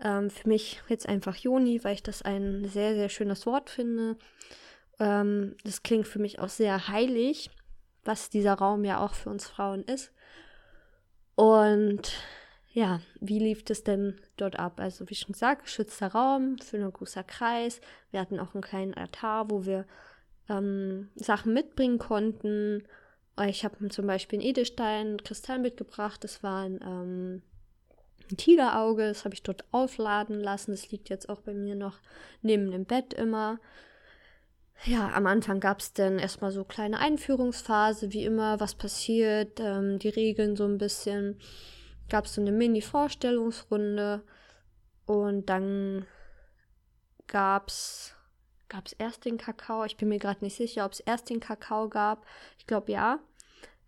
Ähm, 0.01 0.31
für 0.31 0.49
mich 0.49 0.81
jetzt 0.89 1.09
einfach 1.09 1.37
Joni, 1.37 1.83
weil 1.83 1.95
ich 1.95 2.03
das 2.03 2.23
ein 2.23 2.65
sehr, 2.67 2.95
sehr 2.95 3.09
schönes 3.09 3.47
Wort 3.47 3.71
finde. 3.71 4.17
Ähm, 5.01 5.57
das 5.65 5.83
klingt 5.83 6.07
für 6.07 6.19
mich 6.19 6.39
auch 6.39 6.49
sehr 6.49 6.89
heilig, 6.89 7.51
was 8.05 8.31
dieser 8.31 8.55
Raum 8.55 8.85
ja 8.85 9.05
auch 9.05 9.15
für 9.15 9.31
uns 9.31 9.49
Frauen 9.49 9.85
ist. 9.85 10.13
Und 11.35 12.13
ja, 12.73 13.01
wie 13.21 13.39
lief 13.39 13.65
es 13.69 13.85
denn 13.85 14.19
dort 14.37 14.59
ab? 14.59 14.81
Also 14.81 15.09
wie 15.09 15.15
schon 15.15 15.33
gesagt, 15.33 15.65
geschützter 15.65 16.09
Raum, 16.09 16.59
für 16.59 16.77
einen 16.77 16.93
großer 16.93 17.25
Kreis. 17.25 17.81
Wir 18.11 18.21
hatten 18.21 18.39
auch 18.39 18.55
einen 18.55 18.63
kleinen 18.63 18.95
Altar, 18.95 19.51
wo 19.51 19.65
wir 19.65 19.87
ähm, 20.49 21.09
Sachen 21.15 21.55
mitbringen 21.55 21.99
konnten. 21.99 22.85
Ich 23.47 23.65
habe 23.65 23.89
zum 23.89 24.07
Beispiel 24.07 24.41
einen 24.41 24.49
Edelstein, 24.49 25.23
Kristall 25.23 25.59
mitgebracht. 25.59 26.23
Das 26.25 26.43
war 26.43 26.65
ein 26.65 26.81
ähm, 26.83 27.43
ein 28.31 28.37
Tigerauge, 28.37 29.09
das 29.09 29.25
habe 29.25 29.35
ich 29.35 29.43
dort 29.43 29.65
aufladen 29.73 30.41
lassen. 30.41 30.73
Das 30.73 30.91
liegt 30.91 31.09
jetzt 31.09 31.29
auch 31.29 31.41
bei 31.41 31.55
mir 31.55 31.75
noch 31.75 31.99
neben 32.43 32.71
dem 32.71 32.85
Bett 32.85 33.15
immer. 33.15 33.59
Ja, 34.85 35.11
am 35.13 35.27
Anfang 35.27 35.59
gab 35.61 35.81
es 35.81 35.93
dann 35.93 36.19
erstmal 36.19 36.53
so 36.53 36.65
kleine 36.65 37.01
Einführungsphase, 37.01 38.13
wie 38.13 38.25
immer, 38.25 38.61
was 38.61 38.75
passiert, 38.75 39.59
ähm, 39.61 39.99
die 39.99 40.09
Regeln 40.09 40.57
so 40.57 40.65
ein 40.65 40.79
bisschen. 40.79 41.39
Gab 42.09 42.25
es 42.25 42.35
so 42.35 42.41
eine 42.41 42.53
Mini-Vorstellungsrunde 42.53 44.23
und 45.07 45.47
dann 45.47 46.07
gab 47.27 47.69
es 47.69 48.15
erst 48.99 49.25
den 49.25 49.39
Kakao. 49.39 49.85
Ich 49.85 49.97
bin 49.97 50.09
mir 50.09 50.19
gerade 50.19 50.45
nicht 50.45 50.57
sicher, 50.57 50.85
ob 50.85 50.93
es 50.93 51.01
erst 51.01 51.31
den 51.31 51.41
Kakao 51.41 51.89
gab. 51.89 52.25
Ich 52.59 52.67
glaube 52.67 52.93
ja 52.93 53.21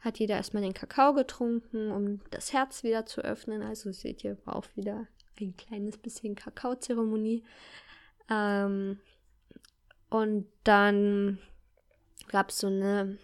hat 0.00 0.19
jeder 0.19 0.37
erstmal 0.37 0.62
den 0.62 0.75
Kakao 0.75 1.15
getrunken, 1.15 1.91
um 1.91 2.21
das 2.31 2.53
Herz 2.53 2.83
wieder 2.83 3.07
zu 3.07 3.21
öffnen. 3.21 3.62
Also 3.62 3.93
seht 3.93 4.25
ihr, 4.25 4.39
war 4.47 4.57
auch 4.57 4.67
wieder 4.75 5.07
ein 5.41 5.57
kleines 5.57 5.99
bisschen 5.99 6.35
Kakaozeremonie. 6.35 7.45
Ähm, 8.31 9.00
und 10.09 10.47
dann 10.65 11.39
gab 12.29 12.50
es 12.50 12.59
so 12.59 12.67
eine 12.67 13.19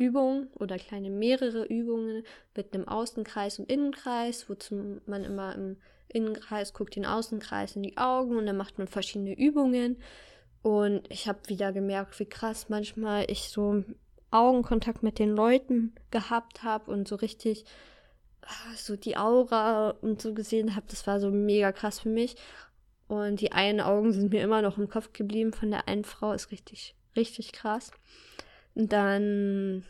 Übung 0.00 0.48
oder 0.58 0.78
kleine 0.78 1.10
mehrere 1.10 1.64
Übungen 1.64 2.24
mit 2.56 2.74
einem 2.74 2.88
Außenkreis 2.88 3.58
und 3.58 3.70
Innenkreis, 3.70 4.48
wozu 4.48 5.00
man 5.06 5.24
immer 5.24 5.54
im 5.54 5.76
Innenkreis 6.08 6.72
guckt 6.72 6.96
den 6.96 7.06
Außenkreis 7.06 7.76
in 7.76 7.82
die 7.82 7.98
Augen 7.98 8.36
und 8.36 8.46
dann 8.46 8.56
macht 8.56 8.78
man 8.78 8.88
verschiedene 8.88 9.38
Übungen. 9.38 9.98
Und 10.62 11.02
ich 11.10 11.28
habe 11.28 11.38
wieder 11.46 11.72
gemerkt, 11.72 12.18
wie 12.18 12.26
krass 12.26 12.68
manchmal 12.68 13.26
ich 13.28 13.50
so 13.50 13.84
Augenkontakt 14.30 15.02
mit 15.02 15.18
den 15.18 15.30
Leuten 15.30 15.94
gehabt 16.10 16.62
habe 16.62 16.90
und 16.90 17.06
so 17.06 17.16
richtig 17.16 17.64
ah, 18.42 18.76
so 18.76 18.96
die 18.96 19.16
Aura 19.16 19.90
und 19.90 20.20
so 20.22 20.34
gesehen 20.34 20.76
habe, 20.76 20.86
das 20.88 21.06
war 21.06 21.20
so 21.20 21.30
mega 21.30 21.72
krass 21.72 22.00
für 22.00 22.08
mich. 22.08 22.36
Und 23.06 23.40
die 23.40 23.52
einen 23.52 23.80
Augen 23.80 24.12
sind 24.12 24.32
mir 24.32 24.42
immer 24.42 24.62
noch 24.62 24.78
im 24.78 24.88
Kopf 24.88 25.12
geblieben 25.12 25.52
von 25.52 25.70
der 25.70 25.88
einen 25.88 26.04
Frau, 26.04 26.32
ist 26.32 26.50
richtig, 26.52 26.94
richtig 27.16 27.52
krass. 27.52 27.90
Dann 28.74 29.84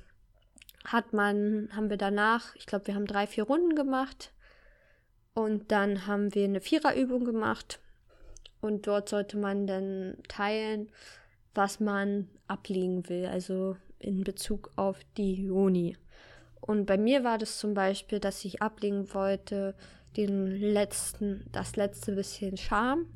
hat 0.84 1.12
man, 1.12 1.68
haben 1.72 1.90
wir 1.90 1.96
danach, 1.96 2.54
ich 2.56 2.66
glaube, 2.66 2.88
wir 2.88 2.94
haben 2.94 3.06
drei, 3.06 3.26
vier 3.26 3.44
Runden 3.44 3.74
gemacht. 3.74 4.32
Und 5.34 5.70
dann 5.70 6.06
haben 6.06 6.34
wir 6.34 6.44
eine 6.44 6.60
Viererübung 6.60 7.24
gemacht. 7.24 7.80
Und 8.60 8.86
dort 8.86 9.08
sollte 9.08 9.36
man 9.36 9.66
dann 9.66 10.16
teilen, 10.28 10.90
was 11.54 11.80
man 11.80 12.28
ablegen 12.46 13.08
will. 13.08 13.26
Also 13.26 13.76
in 13.98 14.24
Bezug 14.24 14.70
auf 14.76 14.98
die 15.16 15.34
Juni. 15.34 15.96
Und 16.60 16.86
bei 16.86 16.98
mir 16.98 17.24
war 17.24 17.38
das 17.38 17.58
zum 17.58 17.74
Beispiel, 17.74 18.18
dass 18.20 18.44
ich 18.44 18.62
ablegen 18.62 19.12
wollte, 19.14 19.74
den 20.16 20.46
letzten, 20.46 21.46
das 21.52 21.76
letzte 21.76 22.12
bisschen 22.12 22.56
Scham, 22.56 23.06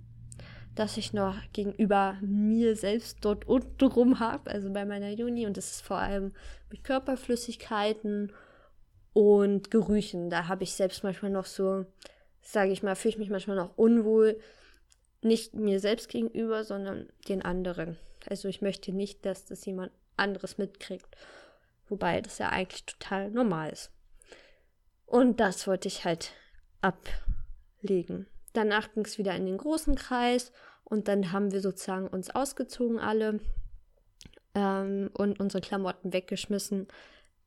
das 0.74 0.96
ich 0.96 1.12
noch 1.12 1.36
gegenüber 1.52 2.16
mir 2.20 2.76
selbst 2.76 3.18
dort 3.20 3.46
unten 3.46 3.86
rum 3.86 4.18
habe, 4.20 4.50
also 4.50 4.72
bei 4.72 4.84
meiner 4.84 5.10
Juni. 5.10 5.46
Und 5.46 5.56
das 5.56 5.70
ist 5.70 5.80
vor 5.82 5.98
allem 5.98 6.32
mit 6.70 6.84
Körperflüssigkeiten 6.84 8.32
und 9.12 9.70
Gerüchen. 9.70 10.30
Da 10.30 10.48
habe 10.48 10.64
ich 10.64 10.74
selbst 10.74 11.04
manchmal 11.04 11.30
noch 11.30 11.46
so, 11.46 11.86
sage 12.42 12.72
ich 12.72 12.82
mal, 12.82 12.96
fühle 12.96 13.14
ich 13.14 13.18
mich 13.18 13.30
manchmal 13.30 13.56
noch 13.56 13.76
unwohl, 13.76 14.40
nicht 15.22 15.54
mir 15.54 15.80
selbst 15.80 16.08
gegenüber, 16.08 16.64
sondern 16.64 17.08
den 17.28 17.42
anderen. 17.42 17.96
Also 18.28 18.48
ich 18.48 18.60
möchte 18.60 18.92
nicht, 18.92 19.24
dass 19.24 19.44
das 19.46 19.64
jemand 19.64 19.92
anderes 20.16 20.58
mitkriegt. 20.58 21.16
Wobei 21.88 22.20
das 22.20 22.38
ja 22.38 22.48
eigentlich 22.48 22.84
total 22.84 23.30
normal 23.30 23.70
ist. 23.70 23.90
Und 25.06 25.38
das 25.40 25.66
wollte 25.66 25.88
ich 25.88 26.04
halt 26.04 26.32
ablegen. 26.80 28.26
Danach 28.54 28.92
ging 28.94 29.04
es 29.04 29.18
wieder 29.18 29.36
in 29.36 29.44
den 29.44 29.58
großen 29.58 29.94
Kreis 29.94 30.52
und 30.84 31.08
dann 31.08 31.32
haben 31.32 31.52
wir 31.52 31.60
sozusagen 31.60 32.08
uns 32.08 32.30
ausgezogen 32.30 32.98
alle 32.98 33.40
ähm, 34.54 35.10
und 35.12 35.38
unsere 35.38 35.60
Klamotten 35.60 36.14
weggeschmissen 36.14 36.88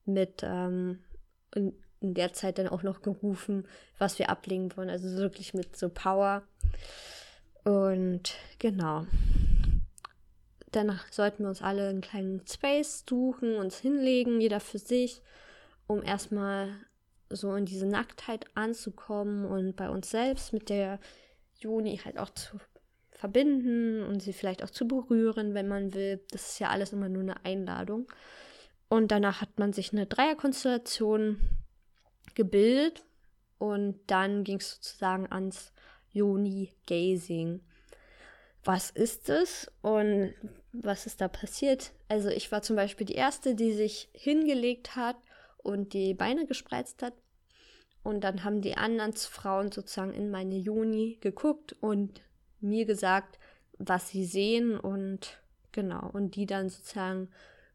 mit 0.05 0.43
ähm, 0.43 1.03
in, 1.55 1.73
in 1.99 2.13
der 2.13 2.33
Zeit 2.33 2.59
dann 2.59 2.67
auch 2.67 2.83
noch 2.83 3.01
gerufen, 3.01 3.67
was 3.97 4.19
wir 4.19 4.29
ablegen 4.29 4.77
wollen. 4.77 4.91
Also 4.91 5.17
wirklich 5.17 5.55
mit 5.55 5.75
so 5.75 5.89
Power. 5.89 6.43
Und 7.63 8.35
genau 8.59 9.07
dann 10.71 10.99
sollten 11.11 11.43
wir 11.43 11.49
uns 11.49 11.61
alle 11.61 11.89
einen 11.89 12.01
kleinen 12.01 12.41
Space 12.47 13.03
suchen, 13.07 13.55
uns 13.55 13.79
hinlegen, 13.79 14.41
jeder 14.41 14.59
für 14.59 14.79
sich, 14.79 15.21
um 15.87 16.03
erstmal 16.03 16.69
so 17.29 17.53
in 17.55 17.65
diese 17.65 17.85
Nacktheit 17.85 18.45
anzukommen 18.55 19.45
und 19.45 19.75
bei 19.75 19.89
uns 19.89 20.09
selbst 20.09 20.53
mit 20.53 20.69
der 20.69 20.99
Juni 21.59 21.97
halt 21.97 22.17
auch 22.19 22.29
zu 22.29 22.59
verbinden 23.11 24.03
und 24.03 24.21
sie 24.21 24.33
vielleicht 24.33 24.63
auch 24.63 24.69
zu 24.69 24.87
berühren, 24.87 25.53
wenn 25.53 25.67
man 25.67 25.93
will. 25.93 26.21
Das 26.31 26.49
ist 26.49 26.59
ja 26.59 26.69
alles 26.69 26.93
immer 26.93 27.09
nur 27.09 27.23
eine 27.23 27.45
Einladung. 27.45 28.07
Und 28.89 29.11
danach 29.11 29.41
hat 29.41 29.57
man 29.57 29.73
sich 29.73 29.91
eine 29.91 30.05
Dreierkonstellation 30.05 31.39
gebildet 32.35 33.03
und 33.57 33.99
dann 34.07 34.43
ging 34.43 34.57
es 34.59 34.75
sozusagen 34.75 35.31
ans 35.31 35.73
Joni-Gazing 36.11 37.61
was 38.67 38.89
ist 38.89 39.29
es 39.29 39.71
und 39.81 40.33
was 40.73 41.05
ist 41.05 41.21
da 41.21 41.29
passiert. 41.29 41.93
Also 42.09 42.27
ich 42.27 42.51
war 42.51 42.61
zum 42.61 42.75
Beispiel 42.75 43.07
die 43.07 43.15
Erste, 43.15 43.55
die 43.55 43.71
sich 43.71 44.09
hingelegt 44.13 44.97
hat 44.97 45.15
und 45.67 45.93
die 45.93 46.13
Beine 46.13 46.45
gespreizt 46.45 47.03
hat. 47.03 47.13
Und 48.03 48.23
dann 48.23 48.43
haben 48.43 48.61
die 48.61 48.77
anderen 48.77 49.13
Frauen 49.13 49.71
sozusagen 49.71 50.13
in 50.13 50.31
meine 50.31 50.55
Juni 50.55 51.17
geguckt 51.19 51.75
und 51.81 52.21
mir 52.61 52.85
gesagt, 52.85 53.37
was 53.77 54.09
sie 54.09 54.25
sehen 54.25 54.79
und 54.79 55.41
genau, 55.71 56.09
und 56.13 56.35
die 56.35 56.45
dann 56.45 56.69
sozusagen 56.69 57.29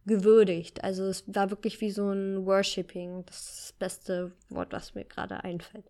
gewürdigt. 0.07 0.83
Also 0.83 1.05
es 1.05 1.25
war 1.27 1.51
wirklich 1.51 1.81
wie 1.81 1.91
so 1.91 2.11
ein 2.11 2.47
Worshipping, 2.47 3.25
das 3.27 3.47
das 3.47 3.73
beste 3.79 4.33
Wort, 4.49 4.73
was 4.73 4.95
mir 4.95 5.05
gerade 5.05 5.45
einfällt. 5.45 5.85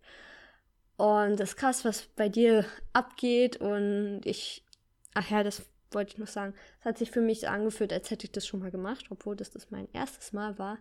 Und 0.97 1.39
das 1.39 1.51
ist 1.51 1.55
krass, 1.55 1.85
was 1.85 2.03
bei 2.15 2.29
dir 2.29 2.65
abgeht 2.91 3.57
und 3.57 4.21
ich, 4.25 4.63
ach 5.13 5.31
ja, 5.31 5.43
das 5.43 5.63
wollte 5.91 6.13
ich 6.13 6.17
noch 6.17 6.27
sagen, 6.27 6.53
es 6.79 6.85
hat 6.85 6.97
sich 6.97 7.11
für 7.11 7.21
mich 7.21 7.41
so 7.41 7.47
angefühlt, 7.47 7.93
als 7.93 8.11
hätte 8.11 8.25
ich 8.25 8.31
das 8.31 8.45
schon 8.45 8.59
mal 8.59 8.71
gemacht, 8.71 9.05
obwohl 9.09 9.35
das 9.35 9.51
das 9.51 9.71
mein 9.71 9.87
erstes 9.93 10.33
Mal 10.33 10.59
war. 10.59 10.77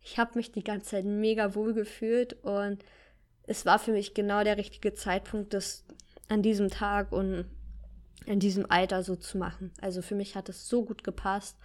Ich 0.00 0.18
habe 0.18 0.32
mich 0.36 0.52
die 0.52 0.64
ganze 0.64 0.90
Zeit 0.90 1.04
mega 1.04 1.54
wohl 1.54 1.74
gefühlt 1.74 2.34
und 2.44 2.84
es 3.44 3.66
war 3.66 3.78
für 3.78 3.92
mich 3.92 4.14
genau 4.14 4.44
der 4.44 4.56
richtige 4.56 4.94
Zeitpunkt, 4.94 5.54
das 5.54 5.84
an 6.28 6.42
diesem 6.42 6.70
Tag 6.70 7.12
und 7.12 7.46
in 8.24 8.40
diesem 8.40 8.70
Alter 8.70 9.02
so 9.02 9.16
zu 9.16 9.38
machen. 9.38 9.72
Also 9.80 10.02
für 10.02 10.14
mich 10.14 10.34
hat 10.34 10.48
es 10.48 10.68
so 10.68 10.84
gut 10.84 11.04
gepasst 11.04 11.56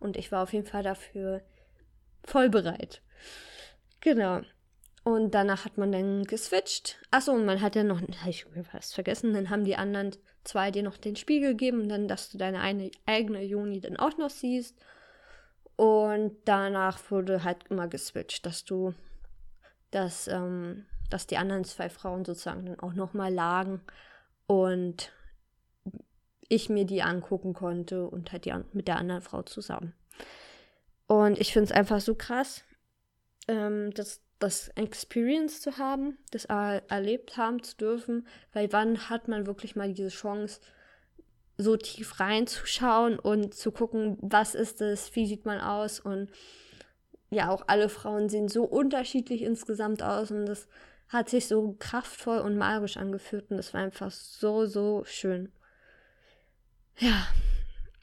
und 0.00 0.16
ich 0.16 0.32
war 0.32 0.42
auf 0.42 0.52
jeden 0.52 0.66
Fall 0.66 0.82
dafür 0.82 1.42
voll 2.24 2.48
bereit. 2.48 3.02
Genau. 4.00 4.40
Und 5.04 5.32
danach 5.34 5.64
hat 5.64 5.78
man 5.78 5.92
dann 5.92 6.24
geswitcht. 6.24 6.98
Achso, 7.10 7.32
und 7.32 7.44
man 7.44 7.60
hat 7.60 7.76
ja 7.76 7.84
noch, 7.84 8.00
habe 8.00 8.30
ich 8.30 8.46
fast 8.70 8.94
vergessen, 8.94 9.34
dann 9.34 9.50
haben 9.50 9.64
die 9.64 9.76
anderen 9.76 10.16
zwei 10.42 10.70
dir 10.70 10.82
noch 10.82 10.96
den 10.96 11.16
Spiegel 11.16 11.50
gegeben 11.52 11.88
dann, 11.88 12.08
dass 12.08 12.30
du 12.30 12.38
deine 12.38 12.60
eine, 12.60 12.90
eigene 13.04 13.42
Juni 13.42 13.80
dann 13.80 13.96
auch 13.96 14.16
noch 14.18 14.30
siehst. 14.30 14.76
Und 15.76 16.36
danach 16.46 16.98
wurde 17.10 17.44
halt 17.44 17.68
immer 17.68 17.86
geswitcht, 17.86 18.46
dass 18.46 18.64
du, 18.64 18.94
dass, 19.90 20.26
ähm, 20.26 20.86
dass 21.10 21.26
die 21.26 21.36
anderen 21.36 21.64
zwei 21.64 21.90
Frauen 21.90 22.24
sozusagen 22.24 22.66
dann 22.66 22.80
auch 22.80 22.94
nochmal 22.94 23.32
lagen 23.32 23.82
und 24.46 25.12
ich 26.48 26.68
mir 26.68 26.86
die 26.86 27.02
angucken 27.02 27.52
konnte 27.52 28.06
und 28.06 28.32
halt 28.32 28.44
die 28.44 28.54
mit 28.72 28.88
der 28.88 28.96
anderen 28.96 29.20
Frau 29.20 29.42
zusammen. 29.42 29.92
Und 31.06 31.38
ich 31.38 31.52
finde 31.52 31.66
es 31.66 31.72
einfach 31.72 32.00
so 32.00 32.14
krass, 32.14 32.64
ähm, 33.48 33.92
das, 33.94 34.20
das 34.38 34.68
Experience 34.70 35.60
zu 35.60 35.78
haben, 35.78 36.18
das 36.30 36.46
er 36.46 36.82
erlebt 36.88 37.36
haben 37.36 37.62
zu 37.62 37.76
dürfen, 37.76 38.26
weil 38.52 38.72
wann 38.72 39.08
hat 39.08 39.28
man 39.28 39.46
wirklich 39.46 39.76
mal 39.76 39.92
diese 39.92 40.08
Chance, 40.08 40.60
so 41.58 41.76
tief 41.76 42.20
reinzuschauen 42.20 43.18
und 43.18 43.54
zu 43.54 43.72
gucken, 43.72 44.18
was 44.20 44.54
ist 44.54 44.80
es, 44.80 45.14
wie 45.16 45.26
sieht 45.26 45.46
man 45.46 45.60
aus 45.60 46.00
und 46.00 46.30
ja, 47.30 47.50
auch 47.50 47.64
alle 47.66 47.88
Frauen 47.88 48.28
sehen 48.28 48.48
so 48.48 48.64
unterschiedlich 48.64 49.42
insgesamt 49.42 50.02
aus 50.02 50.30
und 50.30 50.46
das 50.46 50.68
hat 51.08 51.28
sich 51.28 51.46
so 51.46 51.76
kraftvoll 51.78 52.38
und 52.38 52.56
magisch 52.56 52.96
angefühlt 52.96 53.50
und 53.50 53.56
das 53.56 53.74
war 53.74 53.80
einfach 53.80 54.10
so, 54.10 54.66
so 54.66 55.02
schön. 55.04 55.50
Ja. 56.98 57.26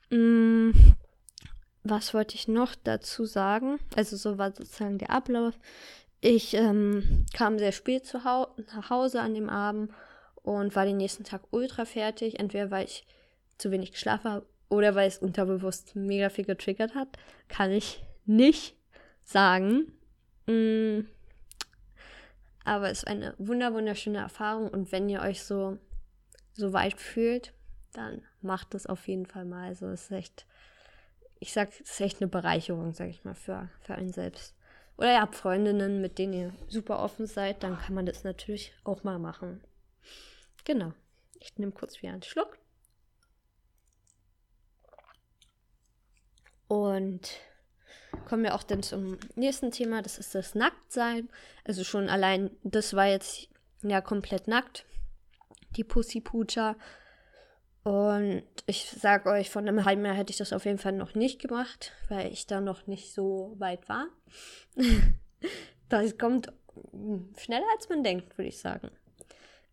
Mm, 0.09 0.71
was 1.83 2.13
wollte 2.13 2.35
ich 2.35 2.47
noch 2.47 2.75
dazu 2.75 3.25
sagen? 3.25 3.79
Also 3.95 4.15
so 4.15 4.37
war 4.37 4.53
sozusagen 4.53 4.97
der 4.97 5.09
Ablauf. 5.09 5.53
Ich 6.21 6.53
ähm, 6.53 7.25
kam 7.33 7.59
sehr 7.59 7.73
spät 7.73 8.05
zu 8.05 8.23
hau 8.23 8.47
nach 8.73 8.89
Hause 8.89 9.19
an 9.19 9.33
dem 9.33 9.49
Abend 9.49 9.91
und 10.35 10.75
war 10.75 10.85
den 10.85 10.97
nächsten 10.97 11.25
Tag 11.25 11.41
ultra 11.51 11.83
fertig. 11.83 12.39
Entweder 12.39 12.71
weil 12.71 12.85
ich 12.85 13.05
zu 13.57 13.71
wenig 13.71 13.91
geschlafen 13.91 14.31
habe 14.31 14.45
oder 14.69 14.95
weil 14.95 15.07
es 15.07 15.17
unterbewusst 15.17 15.95
mega 15.95 16.29
viel 16.29 16.45
getriggert 16.45 16.95
hat. 16.95 17.09
Kann 17.47 17.71
ich 17.71 18.03
nicht 18.25 18.75
sagen. 19.23 19.91
Mm, 20.47 21.07
aber 22.65 22.89
es 22.89 22.99
ist 22.99 23.07
eine 23.07 23.35
wunder 23.37 23.73
wunderschöne 23.73 24.19
Erfahrung 24.19 24.69
und 24.69 24.91
wenn 24.91 25.09
ihr 25.09 25.21
euch 25.21 25.43
so 25.43 25.77
so 26.53 26.73
weit 26.73 26.99
fühlt, 26.99 27.53
dann 27.93 28.21
macht 28.41 28.73
das 28.73 28.85
auf 28.85 29.07
jeden 29.07 29.25
Fall 29.25 29.45
mal. 29.45 29.67
Also 29.67 29.87
es 29.87 30.03
ist 30.03 30.11
echt, 30.11 30.45
ich 31.39 31.51
sag, 31.53 31.69
es 31.71 31.91
ist 31.91 32.01
echt 32.01 32.21
eine 32.21 32.29
Bereicherung, 32.29 32.93
sag 32.93 33.09
ich 33.09 33.23
mal, 33.23 33.35
für, 33.35 33.69
für 33.81 33.95
einen 33.95 34.13
selbst. 34.13 34.55
Oder 34.97 35.13
ihr 35.13 35.21
habt 35.21 35.35
Freundinnen, 35.35 36.01
mit 36.01 36.19
denen 36.19 36.33
ihr 36.33 36.53
super 36.67 36.99
offen 36.99 37.25
seid, 37.25 37.63
dann 37.63 37.77
kann 37.79 37.95
man 37.95 38.05
das 38.05 38.23
natürlich 38.23 38.73
auch 38.83 39.03
mal 39.03 39.19
machen. 39.19 39.61
Genau. 40.65 40.93
Ich 41.39 41.57
nehme 41.57 41.71
kurz 41.71 42.01
wieder 42.01 42.13
einen 42.13 42.23
Schluck. 42.23 42.57
Und 46.73 47.29
kommen 48.25 48.43
wir 48.43 48.55
auch 48.55 48.63
dann 48.63 48.81
zum 48.81 49.17
nächsten 49.35 49.69
Thema, 49.69 50.01
das 50.01 50.17
ist 50.17 50.33
das 50.33 50.55
Nacktsein. 50.55 51.29
Also 51.63 51.83
schon 51.83 52.09
allein, 52.09 52.49
das 52.63 52.95
war 52.95 53.05
jetzt 53.05 53.47
ja 53.83 54.01
komplett 54.01 54.47
nackt. 54.47 54.85
Die 55.75 55.83
Pussy 55.83 56.19
Pucha 56.19 56.75
und 57.83 58.43
ich 58.65 58.89
sage 58.89 59.29
euch, 59.29 59.49
von 59.49 59.67
einem 59.67 59.83
halben 59.83 60.05
Jahr 60.05 60.15
hätte 60.15 60.31
ich 60.31 60.37
das 60.37 60.53
auf 60.53 60.65
jeden 60.65 60.77
Fall 60.77 60.93
noch 60.93 61.15
nicht 61.15 61.41
gemacht, 61.41 61.91
weil 62.09 62.31
ich 62.31 62.47
da 62.47 62.61
noch 62.61 62.87
nicht 62.87 63.13
so 63.13 63.55
weit 63.59 63.87
war. 63.87 64.07
das 65.89 66.17
kommt 66.17 66.51
schneller 67.37 67.65
als 67.75 67.89
man 67.89 68.03
denkt, 68.03 68.37
würde 68.37 68.47
ich 68.47 68.59
sagen. 68.59 68.89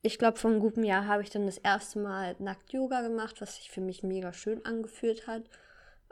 Ich 0.02 0.18
glaube, 0.18 0.38
vor 0.38 0.50
einem 0.50 0.60
guten 0.60 0.82
Jahr 0.82 1.06
habe 1.06 1.22
ich 1.22 1.30
dann 1.30 1.46
das 1.46 1.58
erste 1.58 1.98
Mal 1.98 2.34
Nackt-Yoga 2.38 3.02
gemacht, 3.02 3.40
was 3.40 3.56
sich 3.56 3.70
für 3.70 3.80
mich 3.80 4.02
mega 4.02 4.32
schön 4.32 4.64
angefühlt 4.64 5.26
hat. 5.26 5.44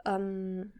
Ähm, 0.05 0.71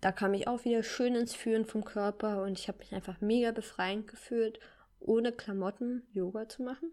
da 0.00 0.12
kam 0.12 0.34
ich 0.34 0.46
auch 0.46 0.64
wieder 0.64 0.82
schön 0.82 1.14
ins 1.14 1.34
Fühlen 1.34 1.64
vom 1.64 1.84
Körper 1.84 2.42
und 2.42 2.58
ich 2.58 2.68
habe 2.68 2.78
mich 2.78 2.94
einfach 2.94 3.20
mega 3.20 3.50
befreiend 3.50 4.06
gefühlt, 4.06 4.60
ohne 5.00 5.32
Klamotten 5.32 6.06
Yoga 6.12 6.48
zu 6.48 6.62
machen. 6.62 6.92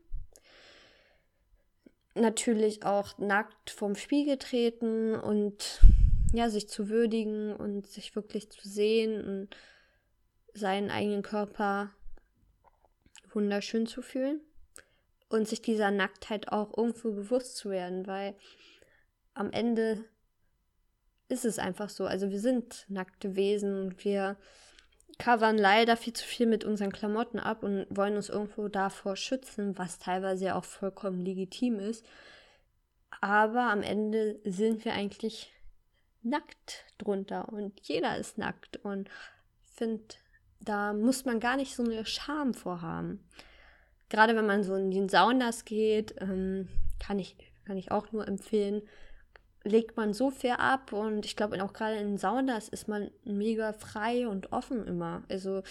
Natürlich 2.15 2.85
auch 2.85 3.17
nackt 3.17 3.69
vorm 3.69 3.95
Spiegel 3.95 4.37
treten 4.37 5.15
und 5.15 5.81
ja, 6.33 6.49
sich 6.49 6.69
zu 6.69 6.89
würdigen 6.89 7.55
und 7.55 7.87
sich 7.87 8.15
wirklich 8.15 8.49
zu 8.49 8.67
sehen 8.67 9.23
und 9.23 9.55
seinen 10.53 10.89
eigenen 10.89 11.21
Körper 11.21 11.91
wunderschön 13.31 13.85
zu 13.85 14.01
fühlen 14.01 14.41
und 15.29 15.47
sich 15.47 15.61
dieser 15.61 15.91
Nacktheit 15.91 16.51
auch 16.51 16.75
irgendwo 16.77 17.11
bewusst 17.11 17.57
zu 17.57 17.69
werden, 17.69 18.07
weil 18.07 18.35
am 19.33 19.51
Ende 19.51 20.05
ist 21.27 21.45
es 21.45 21.59
einfach 21.59 21.89
so. 21.89 22.05
Also 22.05 22.29
wir 22.31 22.39
sind 22.39 22.85
nackte 22.87 23.35
Wesen 23.35 23.81
und 23.81 24.05
wir 24.05 24.37
covern 25.17 25.57
leider 25.57 25.97
viel 25.97 26.13
zu 26.13 26.25
viel 26.25 26.45
mit 26.45 26.63
unseren 26.63 26.91
Klamotten 26.91 27.39
ab 27.39 27.63
und 27.63 27.85
wollen 27.89 28.15
uns 28.15 28.29
irgendwo 28.29 28.67
davor 28.67 29.15
schützen, 29.15 29.77
was 29.77 29.99
teilweise 29.99 30.45
ja 30.45 30.55
auch 30.55 30.65
vollkommen 30.65 31.23
legitim 31.23 31.79
ist. 31.79 32.05
Aber 33.21 33.71
am 33.71 33.81
Ende 33.81 34.39
sind 34.43 34.83
wir 34.85 34.93
eigentlich 34.93 35.51
nackt 36.21 36.85
drunter 36.97 37.49
und 37.49 37.79
jeder 37.87 38.17
ist 38.17 38.37
nackt 38.37 38.77
und 38.77 39.09
finde, 39.61 40.03
da 40.59 40.93
muss 40.93 41.25
man 41.25 41.39
gar 41.39 41.55
nicht 41.55 41.75
so 41.75 41.83
eine 41.83 42.05
Scham 42.05 42.53
vorhaben. 42.53 43.23
Gerade 44.09 44.35
wenn 44.35 44.45
man 44.45 44.63
so 44.63 44.75
in 44.75 44.91
den 44.91 45.09
Saunas 45.09 45.65
geht, 45.65 46.15
ähm, 46.19 46.67
kann, 46.99 47.19
ich, 47.19 47.35
kann 47.65 47.77
ich 47.77 47.91
auch 47.91 48.11
nur 48.11 48.27
empfehlen, 48.27 48.81
legt 49.65 49.97
man 49.97 50.13
so 50.13 50.29
viel 50.29 50.51
ab 50.51 50.93
und 50.93 51.25
ich 51.25 51.35
glaube 51.35 51.61
auch 51.63 51.73
gerade 51.73 51.97
in 51.97 52.17
Saunas 52.17 52.69
ist 52.69 52.87
man 52.87 53.09
mega 53.23 53.73
frei 53.73 54.27
und 54.27 54.53
offen 54.53 54.87
immer. 54.87 55.23
Also 55.27 55.63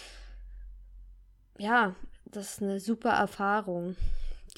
ja, 1.58 1.94
das 2.24 2.54
ist 2.54 2.62
eine 2.62 2.80
super 2.80 3.12
Erfahrung, 3.12 3.96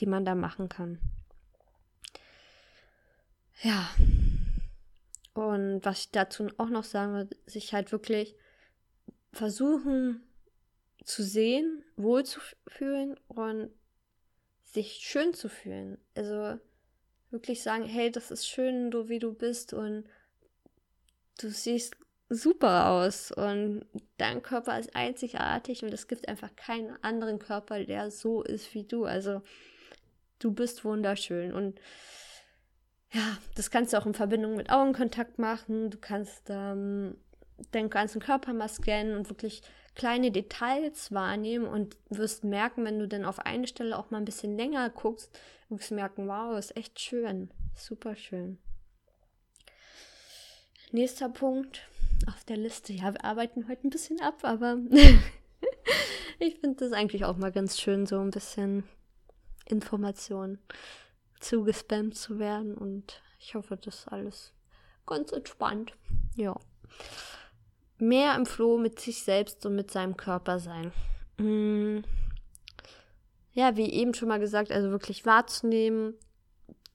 die 0.00 0.06
man 0.06 0.24
da 0.24 0.34
machen 0.34 0.68
kann. 0.68 0.98
Ja. 3.62 3.88
Und 5.34 5.84
was 5.84 6.00
ich 6.00 6.10
dazu 6.12 6.48
auch 6.56 6.70
noch 6.70 6.84
sagen 6.84 7.12
würde, 7.12 7.36
sich 7.44 7.74
halt 7.74 7.92
wirklich 7.92 8.34
versuchen 9.32 10.22
zu 11.04 11.22
sehen, 11.22 11.84
wohlzufühlen 11.96 13.20
und 13.28 13.70
sich 14.64 14.92
schön 15.02 15.34
zu 15.34 15.50
fühlen. 15.50 15.98
Also 16.14 16.58
wirklich 17.30 17.62
sagen, 17.62 17.84
hey, 17.84 18.10
das 18.10 18.30
ist 18.30 18.48
schön, 18.48 18.90
du 18.90 19.08
wie 19.08 19.18
du 19.18 19.32
bist 19.32 19.72
und 19.72 20.04
du 21.38 21.50
siehst 21.50 21.96
super 22.28 22.90
aus 22.90 23.30
und 23.30 23.84
dein 24.16 24.42
Körper 24.42 24.78
ist 24.78 24.96
einzigartig 24.96 25.82
und 25.82 25.92
es 25.92 26.08
gibt 26.08 26.28
einfach 26.28 26.54
keinen 26.56 26.96
anderen 27.02 27.38
Körper, 27.38 27.84
der 27.84 28.10
so 28.10 28.42
ist 28.42 28.74
wie 28.74 28.84
du. 28.84 29.04
Also 29.04 29.42
du 30.38 30.52
bist 30.52 30.84
wunderschön 30.84 31.52
und 31.52 31.80
ja, 33.12 33.38
das 33.54 33.70
kannst 33.70 33.92
du 33.92 33.98
auch 33.98 34.06
in 34.06 34.14
Verbindung 34.14 34.56
mit 34.56 34.70
Augenkontakt 34.70 35.38
machen. 35.38 35.90
Du 35.90 35.98
kannst 35.98 36.50
ähm, 36.50 37.16
deinen 37.70 37.90
ganzen 37.90 38.20
Körper 38.20 38.52
mal 38.52 38.68
scannen 38.68 39.16
und 39.16 39.30
wirklich 39.30 39.62
kleine 39.96 40.30
Details 40.30 41.10
wahrnehmen 41.10 41.66
und 41.66 41.96
wirst 42.10 42.44
merken, 42.44 42.84
wenn 42.84 42.98
du 42.98 43.08
dann 43.08 43.24
auf 43.24 43.40
eine 43.40 43.66
Stelle 43.66 43.98
auch 43.98 44.10
mal 44.10 44.18
ein 44.18 44.24
bisschen 44.24 44.56
länger 44.56 44.88
guckst, 44.90 45.36
wirst 45.68 45.90
du 45.90 45.94
merken, 45.94 46.28
wow, 46.28 46.56
ist 46.56 46.76
echt 46.76 47.00
schön. 47.00 47.50
Super 47.74 48.14
schön. 48.14 48.58
Nächster 50.92 51.28
Punkt 51.28 51.82
auf 52.28 52.44
der 52.44 52.58
Liste. 52.58 52.92
Ja, 52.92 53.12
wir 53.12 53.24
arbeiten 53.24 53.68
heute 53.68 53.86
ein 53.86 53.90
bisschen 53.90 54.20
ab, 54.20 54.40
aber 54.42 54.78
ich 56.38 56.60
finde 56.60 56.76
das 56.84 56.92
eigentlich 56.92 57.24
auch 57.24 57.36
mal 57.36 57.50
ganz 57.50 57.80
schön, 57.80 58.06
so 58.06 58.20
ein 58.20 58.30
bisschen 58.30 58.84
Informationen 59.66 60.58
zugespammt 61.40 62.16
zu 62.16 62.38
werden 62.38 62.76
und 62.76 63.20
ich 63.38 63.54
hoffe, 63.54 63.76
das 63.76 63.96
ist 63.96 64.08
alles 64.08 64.52
ganz 65.06 65.32
entspannt. 65.32 65.94
Ja. 66.36 66.58
Mehr 67.98 68.34
im 68.34 68.46
Floh 68.46 68.78
mit 68.78 69.00
sich 69.00 69.22
selbst 69.22 69.64
und 69.66 69.74
mit 69.74 69.90
seinem 69.90 70.16
Körper 70.16 70.58
sein. 70.58 70.92
Hm. 71.38 72.04
Ja, 73.52 73.76
wie 73.76 73.90
eben 73.90 74.12
schon 74.12 74.28
mal 74.28 74.38
gesagt, 74.38 74.70
also 74.70 74.90
wirklich 74.90 75.24
wahrzunehmen, 75.24 76.14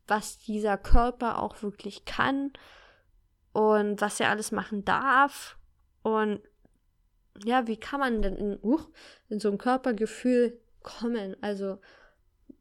was 0.07 0.37
dieser 0.37 0.77
Körper 0.77 1.39
auch 1.41 1.63
wirklich 1.63 2.05
kann 2.05 2.51
und 3.53 3.99
was 3.99 4.19
er 4.19 4.29
alles 4.29 4.51
machen 4.51 4.85
darf 4.85 5.57
und 6.03 6.41
ja, 7.43 7.67
wie 7.67 7.77
kann 7.77 7.99
man 7.99 8.21
denn 8.21 8.35
in, 8.35 8.59
uh, 8.61 8.79
in 9.29 9.39
so 9.39 9.49
ein 9.49 9.57
Körpergefühl 9.57 10.59
kommen? 10.83 11.35
Also 11.41 11.79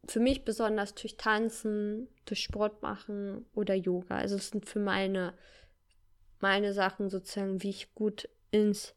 für 0.07 0.21
mich 0.21 0.45
besonders 0.45 0.95
durch 0.95 1.17
Tanzen, 1.17 2.09
durch 2.25 2.43
Sport 2.43 2.83
machen 2.83 3.47
oder 3.55 3.75
Yoga. 3.75 4.17
Also 4.17 4.37
es 4.37 4.49
sind 4.49 4.67
für 4.67 4.81
meine, 4.81 5.35
meine 6.41 6.73
Sachen 6.73 7.11
sozusagen, 7.11 7.63
wie 7.63 7.71
ich 7.71 7.95
gut 7.95 8.29
ins 8.51 8.95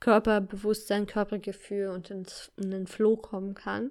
Körperbewusstsein, 0.00 1.06
Körpergefühl 1.06 1.88
und 1.88 2.10
ins, 2.10 2.52
in 2.56 2.70
den 2.70 2.86
Flow 2.86 3.16
kommen 3.16 3.54
kann. 3.54 3.90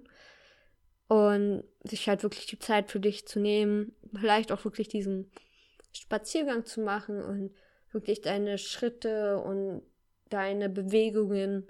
Und 1.08 1.64
sich 1.84 2.08
halt 2.08 2.24
wirklich 2.24 2.46
die 2.48 2.60
Zeit 2.60 2.90
für 2.90 3.00
dich 3.00 3.28
zu 3.28 3.40
nehmen, 3.40 3.96
vielleicht 4.16 4.52
auch 4.52 4.64
wirklich 4.64 4.88
diesen 4.88 5.32
Spaziergang 5.92 6.66
zu 6.66 6.82
machen 6.82 7.22
und 7.22 7.54
wirklich 7.92 8.22
deine 8.22 8.58
Schritte 8.58 9.38
und 9.40 9.84
deine 10.30 10.70
Bewegungen 10.70 11.68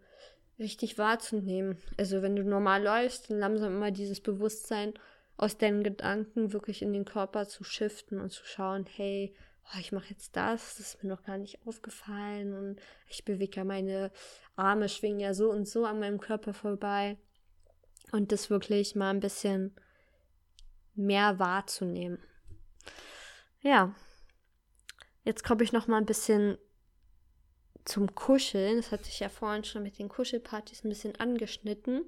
richtig 0.59 0.97
wahrzunehmen. 0.97 1.77
Also 1.97 2.21
wenn 2.21 2.35
du 2.35 2.43
normal 2.43 2.83
läufst, 2.83 3.29
dann 3.29 3.39
langsam 3.39 3.75
immer 3.75 3.91
dieses 3.91 4.21
Bewusstsein 4.21 4.93
aus 5.35 5.57
deinen 5.57 5.83
Gedanken 5.83 6.53
wirklich 6.53 6.81
in 6.81 6.93
den 6.93 7.05
Körper 7.05 7.47
zu 7.47 7.63
shiften 7.63 8.19
und 8.19 8.31
zu 8.31 8.45
schauen, 8.45 8.85
hey, 8.85 9.35
oh, 9.65 9.80
ich 9.80 9.91
mache 9.91 10.10
jetzt 10.10 10.36
das, 10.36 10.78
das 10.78 10.93
ist 10.93 11.04
mir 11.04 11.10
noch 11.10 11.23
gar 11.23 11.38
nicht 11.38 11.65
aufgefallen 11.65 12.54
und 12.54 12.80
ich 13.08 13.26
bewege 13.26 13.58
ja 13.58 13.63
meine 13.63 14.12
Arme, 14.56 14.89
schwingen 14.89 15.19
ja 15.19 15.34
so 15.34 15.52
und 15.52 15.67
so 15.67 15.86
an 15.86 15.99
meinem 15.99 16.19
Körper 16.19 16.54
vorbei. 16.54 17.17
Und 18.12 18.32
das 18.32 18.49
wirklich 18.49 18.95
mal 18.95 19.10
ein 19.10 19.21
bisschen 19.21 19.73
mehr 20.93 21.39
wahrzunehmen. 21.39 22.19
Ja, 23.62 23.95
jetzt 25.23 25.43
komme 25.43 25.63
ich 25.63 25.73
noch 25.73 25.88
mal 25.88 25.97
ein 25.97 26.06
bisschen 26.06 26.58
zum 27.86 28.13
Kuscheln. 28.13 28.78
Das 28.78 28.91
hat 28.91 29.06
sich 29.06 29.19
ja 29.19 29.30
vorhin 29.30 29.63
schon 29.63 29.84
mit 29.84 29.97
den 29.97 30.10
Kuschelpartys 30.10 30.84
ein 30.84 30.89
bisschen 30.89 31.15
angeschnitten. 31.19 32.06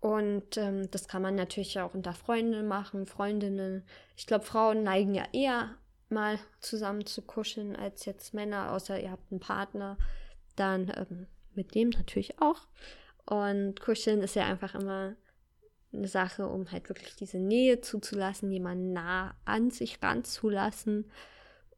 Und 0.00 0.56
ähm, 0.56 0.90
das 0.90 1.08
kann 1.08 1.22
man 1.22 1.34
natürlich 1.34 1.78
auch 1.80 1.94
unter 1.94 2.12
Freunden 2.12 2.66
machen, 2.66 3.06
Freundinnen. 3.06 3.84
Ich 4.16 4.26
glaube, 4.26 4.44
Frauen 4.44 4.82
neigen 4.82 5.14
ja 5.14 5.24
eher 5.32 5.76
mal 6.08 6.38
zusammen 6.60 7.06
zu 7.06 7.22
kuscheln 7.22 7.76
als 7.76 8.04
jetzt 8.04 8.34
Männer, 8.34 8.72
außer 8.72 9.00
ihr 9.00 9.10
habt 9.10 9.30
einen 9.30 9.40
Partner, 9.40 9.98
dann 10.54 10.92
ähm, 10.96 11.26
mit 11.54 11.74
dem 11.74 11.90
natürlich 11.90 12.40
auch. 12.40 12.66
Und 13.24 13.80
kuscheln 13.80 14.22
ist 14.22 14.36
ja 14.36 14.44
einfach 14.44 14.74
immer 14.74 15.16
eine 15.92 16.08
Sache, 16.08 16.46
um 16.46 16.70
halt 16.70 16.88
wirklich 16.88 17.16
diese 17.16 17.38
Nähe 17.38 17.80
zuzulassen, 17.80 18.52
jemanden 18.52 18.92
nah 18.92 19.34
an 19.44 19.70
sich 19.70 20.02
ranzulassen 20.02 21.10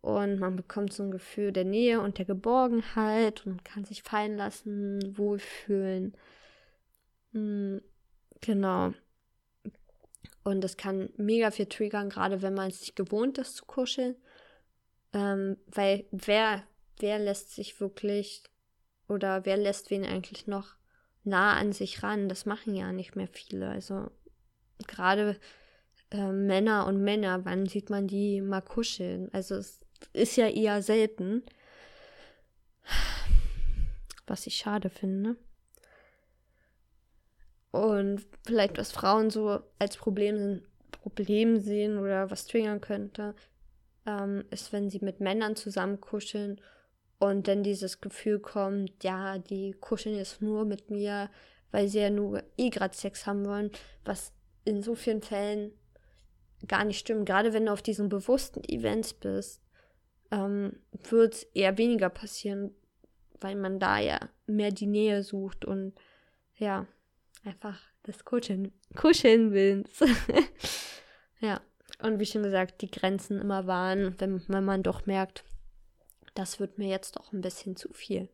und 0.01 0.39
man 0.39 0.57
bekommt 0.57 0.93
so 0.93 1.03
ein 1.03 1.11
Gefühl 1.11 1.53
der 1.53 1.65
Nähe 1.65 2.01
und 2.01 2.19
der 2.19 2.25
Geborgenheit 2.25 3.45
und 3.47 3.65
kann 3.65 3.85
sich 3.85 4.03
fallen 4.03 4.37
lassen, 4.37 5.17
wohlfühlen. 5.17 6.17
Mhm, 7.33 7.83
genau. 8.41 8.95
Und 10.45 10.63
das 10.63 10.77
kann 10.77 11.11
mega 11.17 11.51
viel 11.51 11.67
triggern, 11.67 12.11
gerade 12.11 12.43
wenn 12.43 12.55
man 12.55 12.69
es 12.71 12.81
nicht 12.81 12.97
gewohnt 12.97 13.39
ist 13.39 13.57
zu 13.57 13.65
kuscheln. 13.65 14.17
Ähm, 15.13 15.57
weil 15.67 16.07
wer, 16.11 16.63
wer 16.99 17.19
lässt 17.19 17.55
sich 17.55 17.81
wirklich 17.81 18.43
oder 19.09 19.45
wer 19.45 19.57
lässt 19.57 19.91
wen 19.91 20.05
eigentlich 20.05 20.47
noch 20.47 20.75
nah 21.25 21.55
an 21.55 21.73
sich 21.73 22.03
ran? 22.03 22.29
Das 22.29 22.47
machen 22.47 22.75
ja 22.75 22.93
nicht 22.93 23.17
mehr 23.17 23.29
viele. 23.29 23.69
Also 23.69 24.11
gerade 24.87 25.39
äh, 26.11 26.33
Männer 26.33 26.87
und 26.87 27.03
Männer, 27.03 27.45
wann 27.45 27.67
sieht 27.67 27.91
man 27.91 28.07
die 28.07 28.41
mal 28.41 28.63
kuscheln? 28.63 29.29
Also 29.33 29.57
es 29.57 29.81
ist 30.13 30.37
ja 30.37 30.49
eher 30.49 30.83
selten. 30.83 31.43
Was 34.27 34.47
ich 34.47 34.57
schade 34.57 34.91
finde. 34.91 35.37
Und 37.71 38.27
vielleicht, 38.47 38.79
was 38.79 38.93
Frauen 38.93 39.31
so 39.31 39.61
als 39.79 39.97
Problem, 39.97 40.63
Problem 40.91 41.61
sehen 41.61 41.99
oder 41.99 42.31
was 42.31 42.47
triggern 42.47 42.81
könnte, 42.81 43.35
ähm, 44.07 44.45
ist, 44.51 44.73
wenn 44.73 44.91
sie 44.91 45.01
mit 45.03 45.21
Männern 45.21 45.55
zusammen 45.55 46.01
kuscheln 46.01 46.61
und 47.19 47.49
dann 47.49 47.63
dieses 47.63 48.01
Gefühl 48.01 48.39
kommt, 48.39 49.05
ja, 49.05 49.39
die 49.39 49.73
kuscheln 49.73 50.17
jetzt 50.17 50.41
nur 50.41 50.65
mit 50.65 50.91
mir, 50.91 51.31
weil 51.71 51.89
sie 51.89 52.01
ja 52.01 52.11
nur 52.11 52.43
eh 52.57 52.71
gerade 52.71 52.97
Sex 52.97 53.27
haben 53.27 53.45
wollen, 53.45 53.71
was 54.05 54.33
in 54.65 54.83
so 54.83 54.95
vielen 54.95 55.23
Fällen 55.23 55.73
gar 56.67 56.85
nicht 56.85 56.99
stimmt. 56.99 57.27
Gerade 57.27 57.53
wenn 57.53 57.67
du 57.67 57.73
auf 57.73 57.83
diesen 57.83 58.09
bewussten 58.09 58.63
Events 58.65 59.15
bist, 59.15 59.63
ähm, 60.31 60.77
wird 61.09 61.35
es 61.35 61.43
eher 61.55 61.77
weniger 61.79 62.09
passieren, 62.09 62.75
weil 63.41 63.57
man 63.57 63.79
da 63.79 63.99
ja 63.99 64.19
mehr 64.47 64.71
die 64.71 64.87
Nähe 64.87 65.23
sucht 65.23 65.65
und 65.65 65.95
ja, 66.57 66.87
einfach 67.45 67.81
Kuscheln, 68.25 68.73
Kuscheln 68.97 69.53
willens. 69.53 70.03
ja, 71.41 71.61
und 72.01 72.19
wie 72.21 72.27
schon 72.27 72.43
gesagt, 72.43 72.81
die 72.81 72.91
Grenzen 72.91 73.41
immer 73.41 73.67
wahren, 73.67 74.15
wenn, 74.19 74.43
wenn 74.49 74.65
man 74.65 74.83
doch 74.83 75.07
merkt, 75.07 75.45
das 76.35 76.61
wird 76.61 76.79
mir 76.79 76.89
jetzt 76.89 77.17
doch 77.17 77.33
ein 77.33 77.41
bisschen 77.41 77.77
zu 77.77 77.93
viel. 77.93 78.29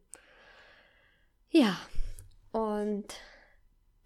Ja, 1.50 1.78
und 2.52 3.06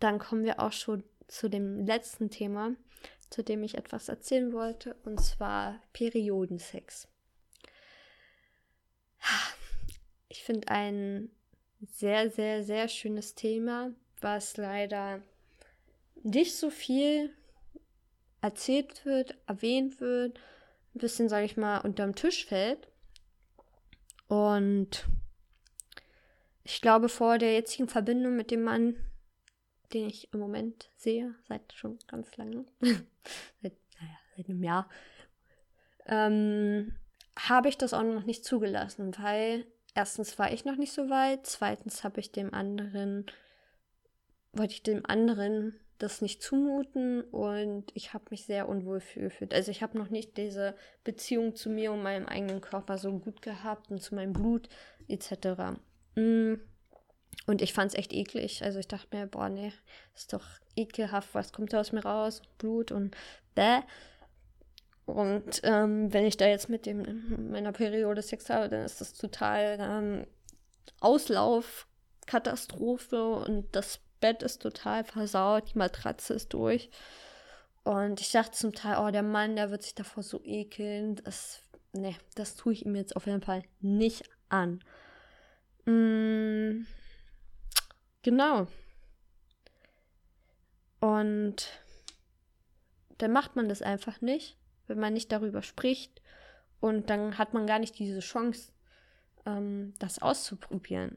dann 0.00 0.18
kommen 0.18 0.44
wir 0.44 0.60
auch 0.60 0.72
schon 0.72 1.02
zu 1.26 1.48
dem 1.50 1.84
letzten 1.84 2.30
Thema, 2.30 2.74
zu 3.30 3.42
dem 3.42 3.62
ich 3.62 3.76
etwas 3.76 4.08
erzählen 4.08 4.52
wollte, 4.52 4.94
und 5.04 5.20
zwar 5.20 5.80
Periodensex. 5.92 7.08
Ich 10.28 10.44
finde 10.44 10.68
ein 10.68 11.30
sehr, 11.80 12.30
sehr, 12.30 12.62
sehr 12.64 12.88
schönes 12.88 13.34
Thema, 13.34 13.92
was 14.22 14.56
leider 14.56 15.22
nicht 16.22 16.56
so 16.56 16.70
viel 16.70 17.32
erzählt 18.40 19.04
wird, 19.04 19.36
erwähnt 19.46 20.00
wird, 20.00 20.38
ein 20.94 20.98
bisschen, 20.98 21.28
sage 21.28 21.46
ich 21.46 21.56
mal, 21.56 21.78
unterm 21.78 22.14
Tisch 22.14 22.46
fällt. 22.46 22.88
Und 24.28 25.06
ich 26.64 26.80
glaube, 26.80 27.08
vor 27.08 27.38
der 27.38 27.54
jetzigen 27.54 27.88
Verbindung 27.88 28.36
mit 28.36 28.50
dem 28.50 28.62
Mann, 28.62 28.96
den 29.92 30.06
ich 30.08 30.32
im 30.32 30.40
Moment 30.40 30.90
sehe, 30.96 31.34
seit 31.48 31.72
schon 31.72 31.98
ganz 32.06 32.36
lange, 32.36 32.64
seit, 32.80 33.72
naja, 34.00 34.18
seit 34.36 34.48
einem 34.48 34.62
Jahr, 34.62 34.88
ähm, 36.06 36.94
habe 37.38 37.68
ich 37.68 37.78
das 37.78 37.94
auch 37.94 38.02
noch 38.02 38.24
nicht 38.24 38.44
zugelassen, 38.44 39.16
weil 39.18 39.66
erstens 39.94 40.38
war 40.38 40.52
ich 40.52 40.64
noch 40.64 40.76
nicht 40.76 40.92
so 40.92 41.08
weit, 41.08 41.46
zweitens 41.46 42.04
habe 42.04 42.20
ich 42.20 42.32
dem 42.32 42.52
anderen, 42.52 43.26
wollte 44.52 44.74
ich 44.74 44.82
dem 44.82 45.04
anderen 45.06 45.78
das 45.98 46.22
nicht 46.22 46.42
zumuten 46.42 47.22
und 47.22 47.86
ich 47.94 48.14
habe 48.14 48.24
mich 48.30 48.44
sehr 48.44 48.68
unwohl 48.68 49.02
gefühlt. 49.14 49.52
Also 49.52 49.70
ich 49.70 49.82
habe 49.82 49.98
noch 49.98 50.10
nicht 50.10 50.36
diese 50.36 50.74
Beziehung 51.02 51.56
zu 51.56 51.70
mir 51.70 51.92
und 51.92 52.02
meinem 52.02 52.26
eigenen 52.26 52.60
Körper 52.60 52.98
so 52.98 53.18
gut 53.18 53.42
gehabt 53.42 53.90
und 53.90 54.00
zu 54.00 54.14
meinem 54.14 54.32
Blut 54.32 54.68
etc. 55.08 55.78
Mm. 56.14 56.54
Und 57.46 57.62
ich 57.62 57.72
fand 57.72 57.92
es 57.92 57.98
echt 57.98 58.12
eklig. 58.12 58.62
Also 58.62 58.78
ich 58.78 58.88
dachte 58.88 59.16
mir, 59.16 59.26
boah, 59.26 59.48
nee, 59.48 59.72
ist 60.14 60.32
doch 60.32 60.44
ekelhaft, 60.76 61.34
was 61.34 61.52
kommt 61.52 61.72
da 61.72 61.80
aus 61.80 61.92
mir 61.92 62.04
raus? 62.04 62.42
Blut 62.58 62.92
und 62.92 63.16
bäh. 63.54 63.80
Und 65.06 65.62
ähm, 65.62 66.12
wenn 66.12 66.26
ich 66.26 66.36
da 66.36 66.46
jetzt 66.46 66.68
mit 66.68 66.84
dem 66.84 67.04
in 67.04 67.50
meiner 67.50 67.72
Periode 67.72 68.22
Sex 68.22 68.50
habe, 68.50 68.68
dann 68.68 68.84
ist 68.84 69.00
das 69.00 69.14
total 69.14 69.78
ähm, 69.80 70.26
Auslauf, 71.00 71.86
Katastrophe 72.26 73.32
und 73.32 73.74
das 73.74 74.00
Bett 74.20 74.42
ist 74.42 74.62
total 74.62 75.04
versaut, 75.04 75.72
die 75.72 75.78
Matratze 75.78 76.34
ist 76.34 76.52
durch. 76.52 76.90
Und 77.84 78.20
ich 78.20 78.32
dachte 78.32 78.52
zum 78.52 78.74
Teil, 78.74 78.98
oh, 79.00 79.10
der 79.10 79.22
Mann, 79.22 79.56
der 79.56 79.70
wird 79.70 79.82
sich 79.82 79.94
davor 79.94 80.22
so 80.22 80.40
ekeln. 80.44 81.16
Das, 81.24 81.62
nee, 81.92 82.16
das 82.34 82.54
tue 82.54 82.72
ich 82.72 82.84
ihm 82.84 82.94
jetzt 82.94 83.16
auf 83.16 83.26
jeden 83.26 83.42
Fall 83.42 83.62
nicht 83.80 84.28
an. 84.48 84.84
Mm, 85.86 86.86
genau. 88.22 88.66
Und 91.00 91.68
dann 93.18 93.32
macht 93.32 93.56
man 93.56 93.68
das 93.68 93.82
einfach 93.82 94.20
nicht 94.20 94.58
wenn 94.88 94.98
man 94.98 95.12
nicht 95.12 95.30
darüber 95.30 95.62
spricht. 95.62 96.20
Und 96.80 97.10
dann 97.10 97.38
hat 97.38 97.54
man 97.54 97.66
gar 97.66 97.78
nicht 97.78 97.98
diese 97.98 98.20
Chance, 98.20 98.72
ähm, 99.46 99.94
das 99.98 100.20
auszuprobieren. 100.20 101.16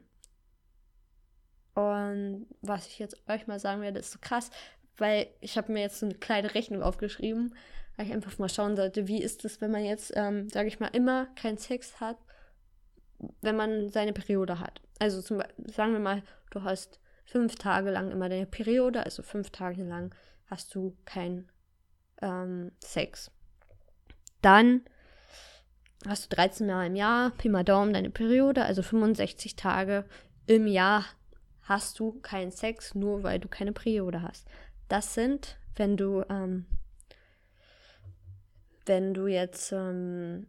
Und 1.74 2.46
was 2.60 2.86
ich 2.86 2.98
jetzt 2.98 3.16
euch 3.28 3.46
mal 3.46 3.58
sagen 3.58 3.82
werde, 3.82 4.00
ist 4.00 4.12
so 4.12 4.18
krass, 4.20 4.50
weil 4.98 5.28
ich 5.40 5.56
habe 5.56 5.72
mir 5.72 5.80
jetzt 5.80 6.00
so 6.00 6.06
eine 6.06 6.14
kleine 6.14 6.54
Rechnung 6.54 6.82
aufgeschrieben, 6.82 7.54
weil 7.96 8.06
ich 8.06 8.12
einfach 8.12 8.38
mal 8.38 8.48
schauen 8.48 8.76
sollte, 8.76 9.08
wie 9.08 9.22
ist 9.22 9.44
es, 9.44 9.60
wenn 9.60 9.70
man 9.70 9.84
jetzt, 9.84 10.12
ähm, 10.14 10.48
sage 10.48 10.68
ich 10.68 10.80
mal, 10.80 10.88
immer 10.88 11.26
keinen 11.34 11.58
Sex 11.58 12.00
hat, 12.00 12.18
wenn 13.40 13.56
man 13.56 13.88
seine 13.88 14.12
Periode 14.12 14.60
hat. 14.60 14.80
Also 14.98 15.22
zum 15.22 15.42
sagen 15.66 15.92
wir 15.92 16.00
mal, 16.00 16.22
du 16.50 16.62
hast 16.62 17.00
fünf 17.24 17.54
Tage 17.54 17.90
lang 17.90 18.10
immer 18.10 18.28
deine 18.28 18.46
Periode, 18.46 19.04
also 19.04 19.22
fünf 19.22 19.50
Tage 19.50 19.82
lang 19.84 20.14
hast 20.46 20.74
du 20.74 20.96
keinen 21.04 21.48
ähm, 22.20 22.72
Sex. 22.80 23.30
Dann 24.42 24.82
hast 26.06 26.24
du 26.24 26.36
13 26.36 26.66
Mal 26.66 26.86
im 26.86 26.96
Jahr, 26.96 27.30
Pi 27.30 27.48
mal 27.48 27.64
Daumen, 27.64 27.94
deine 27.94 28.10
Periode, 28.10 28.64
also 28.64 28.82
65 28.82 29.56
Tage 29.56 30.04
im 30.46 30.66
Jahr 30.66 31.04
hast 31.72 31.98
du 31.98 32.20
keinen 32.20 32.50
Sex, 32.50 32.94
nur 32.94 33.22
weil 33.22 33.40
du 33.40 33.48
keine 33.48 33.72
Periode 33.72 34.20
hast. 34.20 34.46
Das 34.88 35.14
sind, 35.14 35.56
wenn 35.74 35.96
du, 35.96 36.22
ähm, 36.28 36.66
wenn 38.84 39.14
du 39.14 39.26
jetzt, 39.26 39.72
ähm, 39.72 40.48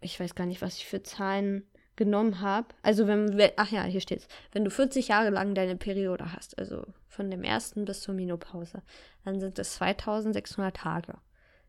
ich 0.00 0.18
weiß 0.18 0.34
gar 0.34 0.46
nicht, 0.46 0.60
was 0.60 0.76
ich 0.76 0.86
für 0.86 1.04
Zahlen 1.04 1.70
genommen 1.94 2.40
habe. 2.40 2.66
Also 2.82 3.06
wenn, 3.06 3.40
ach 3.56 3.70
ja, 3.70 3.84
hier 3.84 4.00
steht's. 4.00 4.26
Wenn 4.50 4.64
du 4.64 4.70
40 4.70 5.06
Jahre 5.08 5.30
lang 5.30 5.54
deine 5.54 5.76
Periode 5.76 6.32
hast, 6.32 6.58
also 6.58 6.84
von 7.06 7.30
dem 7.30 7.44
ersten 7.44 7.84
bis 7.84 8.00
zur 8.00 8.14
Menopause, 8.14 8.82
dann 9.24 9.38
sind 9.38 9.56
es 9.58 9.74
2600 9.74 10.74
Tage. 10.74 11.18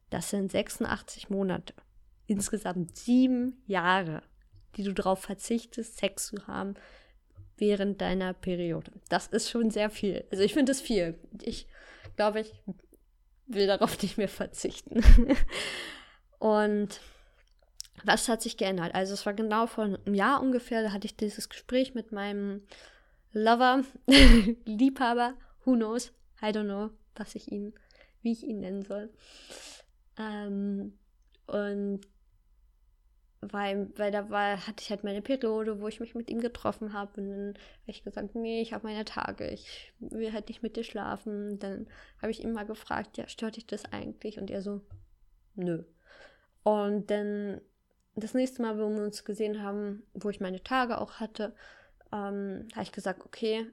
Das 0.10 0.32
sind 0.32 0.52
86 0.52 1.30
Monate. 1.30 1.76
Insgesamt 2.26 2.98
sieben 2.98 3.62
Jahre, 3.68 4.24
die 4.76 4.84
du 4.84 4.94
darauf 4.94 5.22
verzichtest, 5.22 5.98
Sex 5.98 6.28
zu 6.28 6.48
haben 6.48 6.76
während 7.58 8.02
deiner 8.02 8.34
Periode. 8.34 8.92
Das 9.10 9.28
ist 9.28 9.50
schon 9.50 9.70
sehr 9.72 9.90
viel. 9.90 10.26
Also 10.32 10.44
ich 10.44 10.54
finde 10.54 10.72
es 10.72 10.82
viel. 10.82 11.20
Ich 11.42 11.68
glaube, 12.16 12.42
ich 12.42 12.54
will 13.48 13.68
darauf 13.68 14.02
nicht 14.02 14.18
mehr 14.18 14.30
verzichten. 14.30 15.02
Und 16.40 17.00
was 18.04 18.28
hat 18.30 18.42
sich 18.42 18.58
geändert? 18.58 18.96
Also 18.96 19.14
es 19.14 19.26
war 19.26 19.34
genau 19.34 19.68
vor 19.68 19.84
einem 19.84 20.14
Jahr 20.14 20.42
ungefähr, 20.42 20.82
da 20.82 20.92
hatte 20.92 21.06
ich 21.06 21.16
dieses 21.16 21.50
Gespräch 21.50 21.94
mit 21.94 22.12
meinem 22.12 22.64
Lover, 23.32 23.84
Liebhaber, 24.66 25.36
who 25.64 25.76
knows, 25.76 26.12
I 26.42 26.48
don't 26.48 26.66
know, 26.66 26.90
was 27.16 27.36
ich 27.36 27.52
ihn, 27.52 27.74
wie 28.22 28.32
ich 28.32 28.44
ihn 28.44 28.62
nennen 28.62 28.84
soll. 28.84 29.10
Ähm, 30.18 30.98
und 31.46 32.02
weil, 33.42 33.90
weil 33.98 34.12
da 34.12 34.30
war, 34.30 34.68
hatte 34.68 34.82
ich 34.82 34.92
halt 34.92 35.04
meine 35.04 35.22
Periode, 35.22 35.82
wo 35.82 35.88
ich 35.88 36.00
mich 36.00 36.14
mit 36.14 36.30
ihm 36.30 36.42
getroffen 36.42 36.94
habe. 36.94 37.22
Und 37.22 37.30
dann 37.30 37.48
habe 37.50 37.58
ich 37.88 38.04
gesagt, 38.04 38.36
nee, 38.36 38.62
ich 38.62 38.74
habe 38.74 38.88
meine 38.88 39.04
Tage, 39.04 39.48
ich 39.50 39.94
will 40.00 40.32
halt 40.32 40.48
nicht 40.50 40.62
mit 40.62 40.76
dir 40.76 40.84
schlafen. 40.84 41.58
Dann 41.60 41.88
habe 42.22 42.32
ich 42.32 42.44
ihn 42.44 42.54
mal 42.54 42.66
gefragt, 42.66 43.18
ja, 43.18 43.28
stört 43.28 43.56
dich 43.56 43.66
das 43.66 43.86
eigentlich? 43.86 44.40
Und 44.40 44.52
er 44.52 44.62
so, 44.62 44.82
nö. 45.56 45.84
Und 46.64 47.10
dann 47.10 47.62
das 48.16 48.34
nächste 48.36 48.62
Mal, 48.62 48.78
wo 48.78 48.90
wir 48.90 49.04
uns 49.04 49.26
gesehen 49.26 49.64
haben, 49.64 50.04
wo 50.14 50.30
ich 50.30 50.40
meine 50.40 50.64
Tage 50.64 51.00
auch 51.00 51.14
hatte, 51.14 51.56
ähm, 52.12 52.68
habe 52.74 52.84
ich 52.84 52.92
gesagt, 52.92 53.26
okay, 53.26 53.66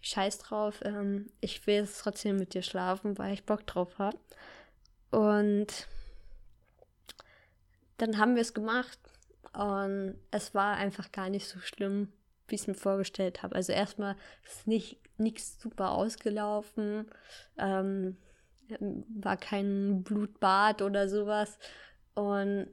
scheiß 0.00 0.38
drauf, 0.38 0.80
ähm, 0.84 1.30
ich 1.40 1.66
will 1.66 1.76
jetzt 1.76 2.00
trotzdem 2.00 2.36
mit 2.36 2.54
dir 2.54 2.62
schlafen, 2.62 3.18
weil 3.18 3.34
ich 3.34 3.44
Bock 3.44 3.66
drauf 3.66 3.98
habe. 3.98 4.18
Und 5.10 5.86
dann 7.98 8.18
haben 8.18 8.34
wir 8.34 8.42
es 8.42 8.54
gemacht 8.54 8.98
und 9.52 10.16
es 10.30 10.54
war 10.54 10.76
einfach 10.76 11.12
gar 11.12 11.30
nicht 11.30 11.48
so 11.48 11.58
schlimm, 11.60 12.12
wie 12.48 12.54
ich 12.56 12.62
es 12.62 12.66
mir 12.66 12.74
vorgestellt 12.74 13.42
habe. 13.42 13.54
Also 13.54 13.72
erstmal 13.72 14.16
ist 14.44 14.66
nicht 14.66 14.98
nichts 15.18 15.60
super 15.60 15.92
ausgelaufen, 15.92 17.06
ähm, 17.58 18.16
war 18.78 19.36
kein 19.36 20.02
Blutbad 20.02 20.82
oder 20.82 21.08
sowas 21.08 21.58
und 22.14 22.68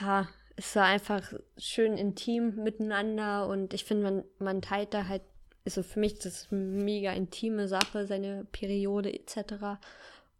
ja, 0.00 0.28
es 0.56 0.76
war 0.76 0.84
einfach 0.84 1.32
schön 1.56 1.96
intim 1.96 2.62
miteinander 2.62 3.48
und 3.48 3.74
ich 3.74 3.84
finde, 3.84 4.04
man, 4.04 4.24
man 4.38 4.62
teilt 4.62 4.94
da 4.94 5.08
halt, 5.08 5.22
also 5.64 5.82
für 5.82 5.98
mich 5.98 6.18
das 6.18 6.26
ist 6.26 6.52
eine 6.52 6.60
mega 6.60 7.12
intime 7.12 7.68
Sache, 7.68 8.06
seine 8.06 8.44
Periode 8.52 9.12
etc. 9.12 9.80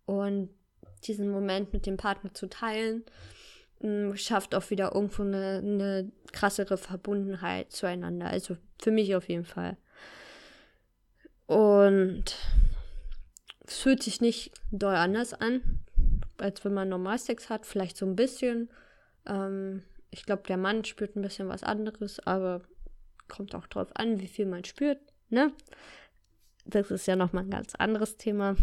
Und 0.07 0.51
diesen 1.05 1.31
Moment 1.31 1.73
mit 1.73 1.87
dem 1.87 1.97
Partner 1.97 2.33
zu 2.35 2.49
teilen, 2.49 3.05
mm, 3.81 4.15
schafft 4.15 4.55
auch 4.55 4.71
wieder 4.71 4.95
irgendwo 4.95 5.23
eine, 5.23 5.59
eine 5.59 6.13
krassere 6.33 6.77
Verbundenheit 6.77 7.73
zueinander. 7.73 8.27
Also 8.27 8.57
für 8.81 8.91
mich 8.91 9.15
auf 9.15 9.29
jeden 9.29 9.45
Fall. 9.45 9.77
Und 11.47 12.25
es 13.67 13.79
fühlt 13.79 14.03
sich 14.03 14.21
nicht 14.21 14.53
doll 14.71 14.95
anders 14.95 15.35
an, 15.35 15.81
als 16.39 16.65
wenn 16.65 16.75
man 16.75 16.89
normal 16.89 17.19
Sex 17.19 17.51
hat. 17.51 17.67
Vielleicht 17.67 17.97
so 17.97 18.07
ein 18.07 18.17
bisschen. 18.17 18.71
Ähm, 19.27 19.83
ich 20.11 20.25
glaube, 20.25 20.43
der 20.49 20.57
Mann 20.57 20.85
spürt 20.85 21.17
ein 21.17 21.23
bisschen 21.23 21.49
was 21.49 21.63
anderes, 21.63 22.21
aber 22.27 22.63
kommt 23.29 23.55
auch 23.55 23.67
drauf 23.67 23.89
an, 23.95 24.21
wie 24.21 24.29
viel 24.29 24.47
man 24.47 24.65
spürt. 24.65 24.99
Ne? 25.29 25.53
Das 26.67 26.91
ist 26.91 27.07
ja 27.07 27.17
nochmal 27.17 27.45
ein 27.45 27.51
ganz 27.51 27.75
anderes 27.75 28.17
Thema 28.17 28.57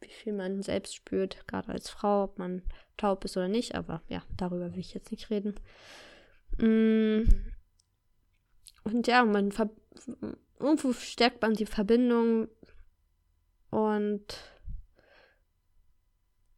wie 0.00 0.12
viel 0.12 0.32
man 0.32 0.62
selbst 0.62 0.94
spürt, 0.94 1.46
gerade 1.46 1.72
als 1.72 1.90
Frau, 1.90 2.24
ob 2.24 2.38
man 2.38 2.62
taub 2.96 3.24
ist 3.24 3.36
oder 3.36 3.48
nicht. 3.48 3.74
Aber 3.74 4.02
ja, 4.08 4.22
darüber 4.36 4.72
will 4.72 4.80
ich 4.80 4.94
jetzt 4.94 5.10
nicht 5.10 5.30
reden. 5.30 5.54
Mm. 6.58 7.28
Und 8.84 9.06
ja, 9.06 9.24
man 9.24 9.52
irgendwo 10.60 10.92
stärkt 10.92 11.42
man 11.42 11.54
die 11.54 11.66
Verbindung 11.66 12.48
und 13.70 14.24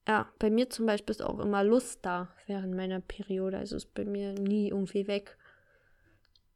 ja, 0.07 0.31
bei 0.39 0.51
mir 0.51 0.71
zum 0.71 0.87
Beispiel 0.87 1.15
ist 1.15 1.23
auch 1.23 1.39
immer 1.39 1.65
Lust 1.65 2.01
da 2.03 2.29
während 2.47 2.75
meiner 2.75 3.01
Periode. 3.01 3.59
Also 3.59 3.77
ist 3.77 3.95
bei 3.95 4.05
mir 4.05 4.33
nie 4.35 4.69
irgendwie 4.69 5.07
weg. 5.07 5.37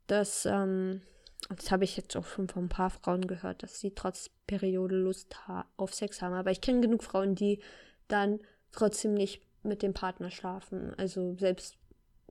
Das 0.07 0.47
ähm, 0.47 1.03
das 1.49 1.71
habe 1.71 1.85
ich 1.85 1.97
jetzt 1.97 2.17
auch 2.17 2.27
schon 2.27 2.49
von 2.49 2.65
ein 2.65 2.69
paar 2.69 2.91
Frauen 2.91 3.27
gehört, 3.27 3.63
dass 3.63 3.81
sie 3.81 3.95
trotz 3.95 4.31
Periode 4.47 4.97
Lust 4.97 5.37
auf 5.77 5.95
Sex 5.95 6.23
haben. 6.23 6.35
Aber 6.35 6.51
ich 6.51 6.61
kenne 6.61 6.81
genug 6.81 7.03
Frauen, 7.03 7.35
die 7.35 7.61
dann 8.09 8.41
trotzdem 8.71 9.15
nicht 9.15 9.43
mit 9.63 9.83
dem 9.83 9.95
Partner 9.95 10.31
schlafen. 10.31 10.95
Also 10.97 11.37
selbst 11.39 11.77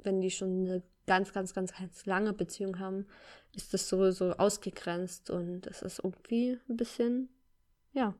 wenn 0.03 0.21
die 0.21 0.31
schon 0.31 0.67
eine 0.67 0.83
ganz, 1.07 1.33
ganz, 1.33 1.53
ganz, 1.53 1.73
ganz 1.73 2.05
lange 2.05 2.33
Beziehung 2.33 2.79
haben, 2.79 3.07
ist 3.55 3.73
das 3.73 3.89
so, 3.89 4.11
so 4.11 4.31
ausgegrenzt 4.33 5.29
und 5.29 5.67
es 5.67 5.81
ist 5.81 5.99
irgendwie 5.99 6.59
ein 6.69 6.77
bisschen, 6.77 7.29
ja, 7.93 8.13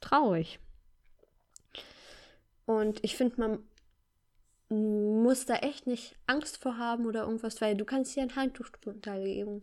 traurig. 0.00 0.58
Und 2.66 3.02
ich 3.04 3.16
finde, 3.16 3.40
man 3.40 3.58
muss 4.68 5.46
da 5.46 5.56
echt 5.56 5.86
nicht 5.86 6.16
Angst 6.26 6.58
vor 6.58 6.78
haben 6.78 7.06
oder 7.06 7.22
irgendwas, 7.22 7.60
weil 7.60 7.76
du 7.76 7.84
kannst 7.84 8.16
dir 8.16 8.22
ein 8.22 8.36
Handtuch 8.36 8.68
drunter 8.70 9.18
legen 9.18 9.62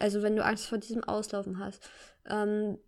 also 0.00 0.22
wenn 0.22 0.36
du 0.36 0.44
Angst 0.44 0.66
vor 0.66 0.78
diesem 0.78 1.04
Auslaufen 1.04 1.58
hast. 1.58 1.88
Ähm, 2.26 2.78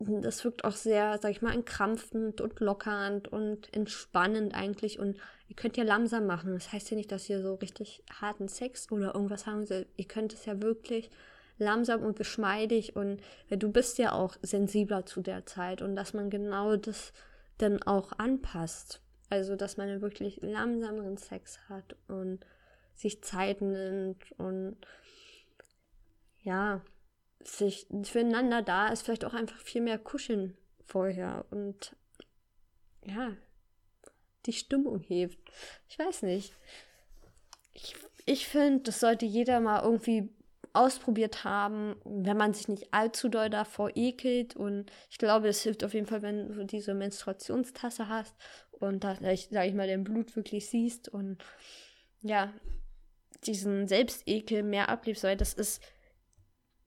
das 0.00 0.44
wirkt 0.44 0.64
auch 0.64 0.76
sehr, 0.76 1.18
sag 1.20 1.32
ich 1.32 1.42
mal, 1.42 1.52
entkrampfend 1.52 2.40
und 2.40 2.60
lockernd 2.60 3.28
und 3.28 3.74
entspannend 3.74 4.54
eigentlich. 4.54 4.98
Und 4.98 5.16
ihr 5.48 5.56
könnt 5.56 5.76
ja 5.76 5.84
langsam 5.84 6.26
machen. 6.26 6.54
Das 6.54 6.72
heißt 6.72 6.90
ja 6.90 6.96
nicht, 6.96 7.10
dass 7.10 7.28
ihr 7.28 7.42
so 7.42 7.54
richtig 7.54 8.04
harten 8.20 8.48
Sex 8.48 8.90
oder 8.92 9.14
irgendwas 9.14 9.46
haben 9.46 9.66
sollt. 9.66 9.88
Ihr 9.96 10.06
könnt 10.06 10.32
es 10.32 10.46
ja 10.46 10.62
wirklich 10.62 11.10
langsam 11.58 12.02
und 12.02 12.16
geschmeidig 12.16 12.94
und 12.94 13.20
du 13.50 13.72
bist 13.72 13.98
ja 13.98 14.12
auch 14.12 14.36
sensibler 14.42 15.04
zu 15.06 15.20
der 15.20 15.44
Zeit 15.46 15.82
und 15.82 15.96
dass 15.96 16.14
man 16.14 16.30
genau 16.30 16.76
das 16.76 17.12
dann 17.58 17.82
auch 17.82 18.12
anpasst. 18.18 19.00
Also, 19.30 19.56
dass 19.56 19.76
man 19.76 20.00
wirklich 20.00 20.38
langsameren 20.40 21.16
Sex 21.16 21.58
hat 21.68 21.96
und 22.06 22.46
sich 22.94 23.22
Zeit 23.22 23.60
nimmt 23.60 24.32
und 24.38 24.76
ja, 26.42 26.80
sich 27.48 27.86
füreinander 28.04 28.62
da 28.62 28.88
ist, 28.88 29.02
vielleicht 29.02 29.24
auch 29.24 29.34
einfach 29.34 29.60
viel 29.60 29.80
mehr 29.80 29.98
kuscheln 29.98 30.56
vorher 30.84 31.44
und 31.50 31.96
ja, 33.04 33.36
die 34.46 34.52
Stimmung 34.52 35.00
hebt. 35.00 35.38
Ich 35.88 35.98
weiß 35.98 36.22
nicht. 36.22 36.52
Ich, 37.72 37.94
ich 38.26 38.46
finde, 38.48 38.80
das 38.84 39.00
sollte 39.00 39.26
jeder 39.26 39.60
mal 39.60 39.82
irgendwie 39.82 40.28
ausprobiert 40.72 41.44
haben, 41.44 41.96
wenn 42.04 42.36
man 42.36 42.54
sich 42.54 42.68
nicht 42.68 42.92
allzu 42.92 43.28
doll 43.28 43.50
davor 43.50 43.90
ekelt. 43.94 44.56
Und 44.56 44.90
ich 45.10 45.18
glaube, 45.18 45.48
es 45.48 45.62
hilft 45.62 45.84
auf 45.84 45.94
jeden 45.94 46.06
Fall, 46.06 46.22
wenn 46.22 46.52
du 46.52 46.64
diese 46.64 46.94
Menstruationstasse 46.94 48.08
hast 48.08 48.34
und 48.72 49.04
da, 49.04 49.16
sag 49.16 49.66
ich 49.66 49.74
mal, 49.74 49.86
dein 49.88 50.04
Blut 50.04 50.36
wirklich 50.36 50.68
siehst 50.68 51.08
und 51.08 51.42
ja, 52.22 52.52
diesen 53.44 53.86
Selbstekel 53.88 54.62
mehr 54.62 54.88
ablebst, 54.88 55.24
weil 55.24 55.36
das 55.36 55.54
ist 55.54 55.82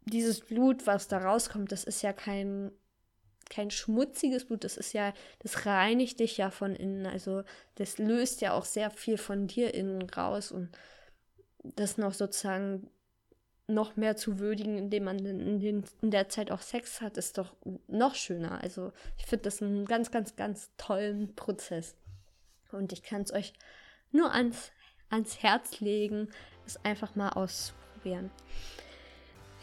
dieses 0.05 0.41
Blut, 0.41 0.87
was 0.87 1.07
da 1.07 1.19
rauskommt, 1.19 1.71
das 1.71 1.83
ist 1.83 2.01
ja 2.01 2.13
kein, 2.13 2.71
kein 3.49 3.71
schmutziges 3.71 4.45
Blut, 4.45 4.63
das 4.63 4.77
ist 4.77 4.93
ja, 4.93 5.13
das 5.39 5.65
reinigt 5.65 6.19
dich 6.19 6.37
ja 6.37 6.51
von 6.51 6.75
innen. 6.75 7.05
Also 7.05 7.43
das 7.75 7.97
löst 7.97 8.41
ja 8.41 8.53
auch 8.53 8.65
sehr 8.65 8.89
viel 8.89 9.17
von 9.17 9.47
dir 9.47 9.73
innen 9.73 10.09
raus 10.09 10.51
und 10.51 10.69
das 11.63 11.97
noch 11.97 12.13
sozusagen 12.13 12.89
noch 13.67 13.95
mehr 13.95 14.15
zu 14.15 14.39
würdigen, 14.39 14.77
indem 14.77 15.05
man 15.05 15.19
in, 15.25 15.59
den, 15.59 15.83
in 16.01 16.11
der 16.11 16.29
Zeit 16.29 16.51
auch 16.51 16.61
Sex 16.61 17.01
hat, 17.01 17.17
ist 17.17 17.37
doch 17.37 17.55
noch 17.87 18.15
schöner. 18.15 18.61
Also 18.61 18.91
ich 19.17 19.25
finde 19.25 19.43
das 19.43 19.61
einen 19.61 19.85
ganz, 19.85 20.11
ganz, 20.11 20.35
ganz 20.35 20.71
tollen 20.77 21.35
Prozess. 21.35 21.95
Und 22.71 22.93
ich 22.93 23.03
kann 23.03 23.21
es 23.21 23.33
euch 23.33 23.53
nur 24.11 24.33
ans, 24.33 24.71
ans 25.09 25.41
Herz 25.41 25.79
legen, 25.79 26.29
es 26.65 26.83
einfach 26.83 27.15
mal 27.15 27.29
auszuprobieren. 27.29 28.31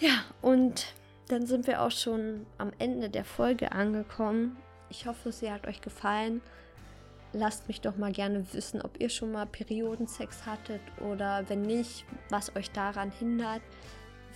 Ja, 0.00 0.22
und 0.42 0.94
dann 1.28 1.46
sind 1.46 1.66
wir 1.66 1.82
auch 1.82 1.90
schon 1.90 2.46
am 2.56 2.70
Ende 2.78 3.10
der 3.10 3.24
Folge 3.24 3.72
angekommen. 3.72 4.56
Ich 4.90 5.06
hoffe, 5.06 5.32
sie 5.32 5.50
hat 5.50 5.66
euch 5.66 5.80
gefallen. 5.80 6.40
Lasst 7.32 7.68
mich 7.68 7.80
doch 7.80 7.96
mal 7.96 8.12
gerne 8.12 8.46
wissen, 8.52 8.80
ob 8.80 9.00
ihr 9.00 9.10
schon 9.10 9.32
mal 9.32 9.44
Periodensex 9.44 10.46
hattet 10.46 10.80
oder 10.98 11.44
wenn 11.48 11.62
nicht, 11.62 12.06
was 12.30 12.54
euch 12.56 12.70
daran 12.70 13.10
hindert. 13.10 13.60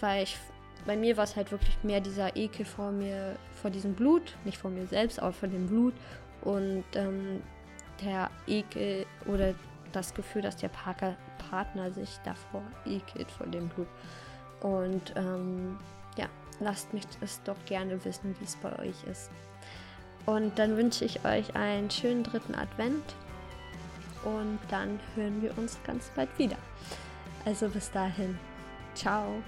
Weil 0.00 0.24
ich, 0.24 0.36
bei 0.84 0.96
mir 0.96 1.16
war 1.16 1.24
es 1.24 1.36
halt 1.36 1.52
wirklich 1.52 1.76
mehr 1.82 2.00
dieser 2.00 2.36
Ekel 2.36 2.66
vor 2.66 2.90
mir, 2.90 3.36
vor 3.62 3.70
diesem 3.70 3.94
Blut, 3.94 4.36
nicht 4.44 4.58
vor 4.58 4.70
mir 4.70 4.86
selbst, 4.86 5.20
aber 5.20 5.32
vor 5.32 5.48
dem 5.48 5.68
Blut. 5.68 5.94
Und 6.42 6.84
ähm, 6.94 7.40
der 8.04 8.30
Ekel 8.46 9.06
oder 9.26 9.54
das 9.92 10.12
Gefühl, 10.12 10.42
dass 10.42 10.56
der 10.56 10.68
Parker, 10.68 11.16
Partner 11.50 11.92
sich 11.92 12.18
davor 12.24 12.62
ekelt 12.84 13.30
vor 13.30 13.46
dem 13.46 13.68
Blut. 13.68 13.88
Und 14.62 15.14
ähm, 15.16 15.78
ja, 16.16 16.26
lasst 16.60 16.94
mich 16.94 17.04
es 17.20 17.42
doch 17.42 17.56
gerne 17.66 18.04
wissen, 18.04 18.34
wie 18.38 18.44
es 18.44 18.56
bei 18.56 18.78
euch 18.78 19.04
ist. 19.10 19.30
Und 20.24 20.58
dann 20.58 20.76
wünsche 20.76 21.04
ich 21.04 21.24
euch 21.24 21.54
einen 21.56 21.90
schönen 21.90 22.22
dritten 22.22 22.54
Advent. 22.54 23.04
Und 24.24 24.60
dann 24.70 25.00
hören 25.16 25.42
wir 25.42 25.56
uns 25.58 25.78
ganz 25.84 26.10
bald 26.14 26.38
wieder. 26.38 26.56
Also 27.44 27.68
bis 27.68 27.90
dahin. 27.90 28.38
Ciao. 28.94 29.42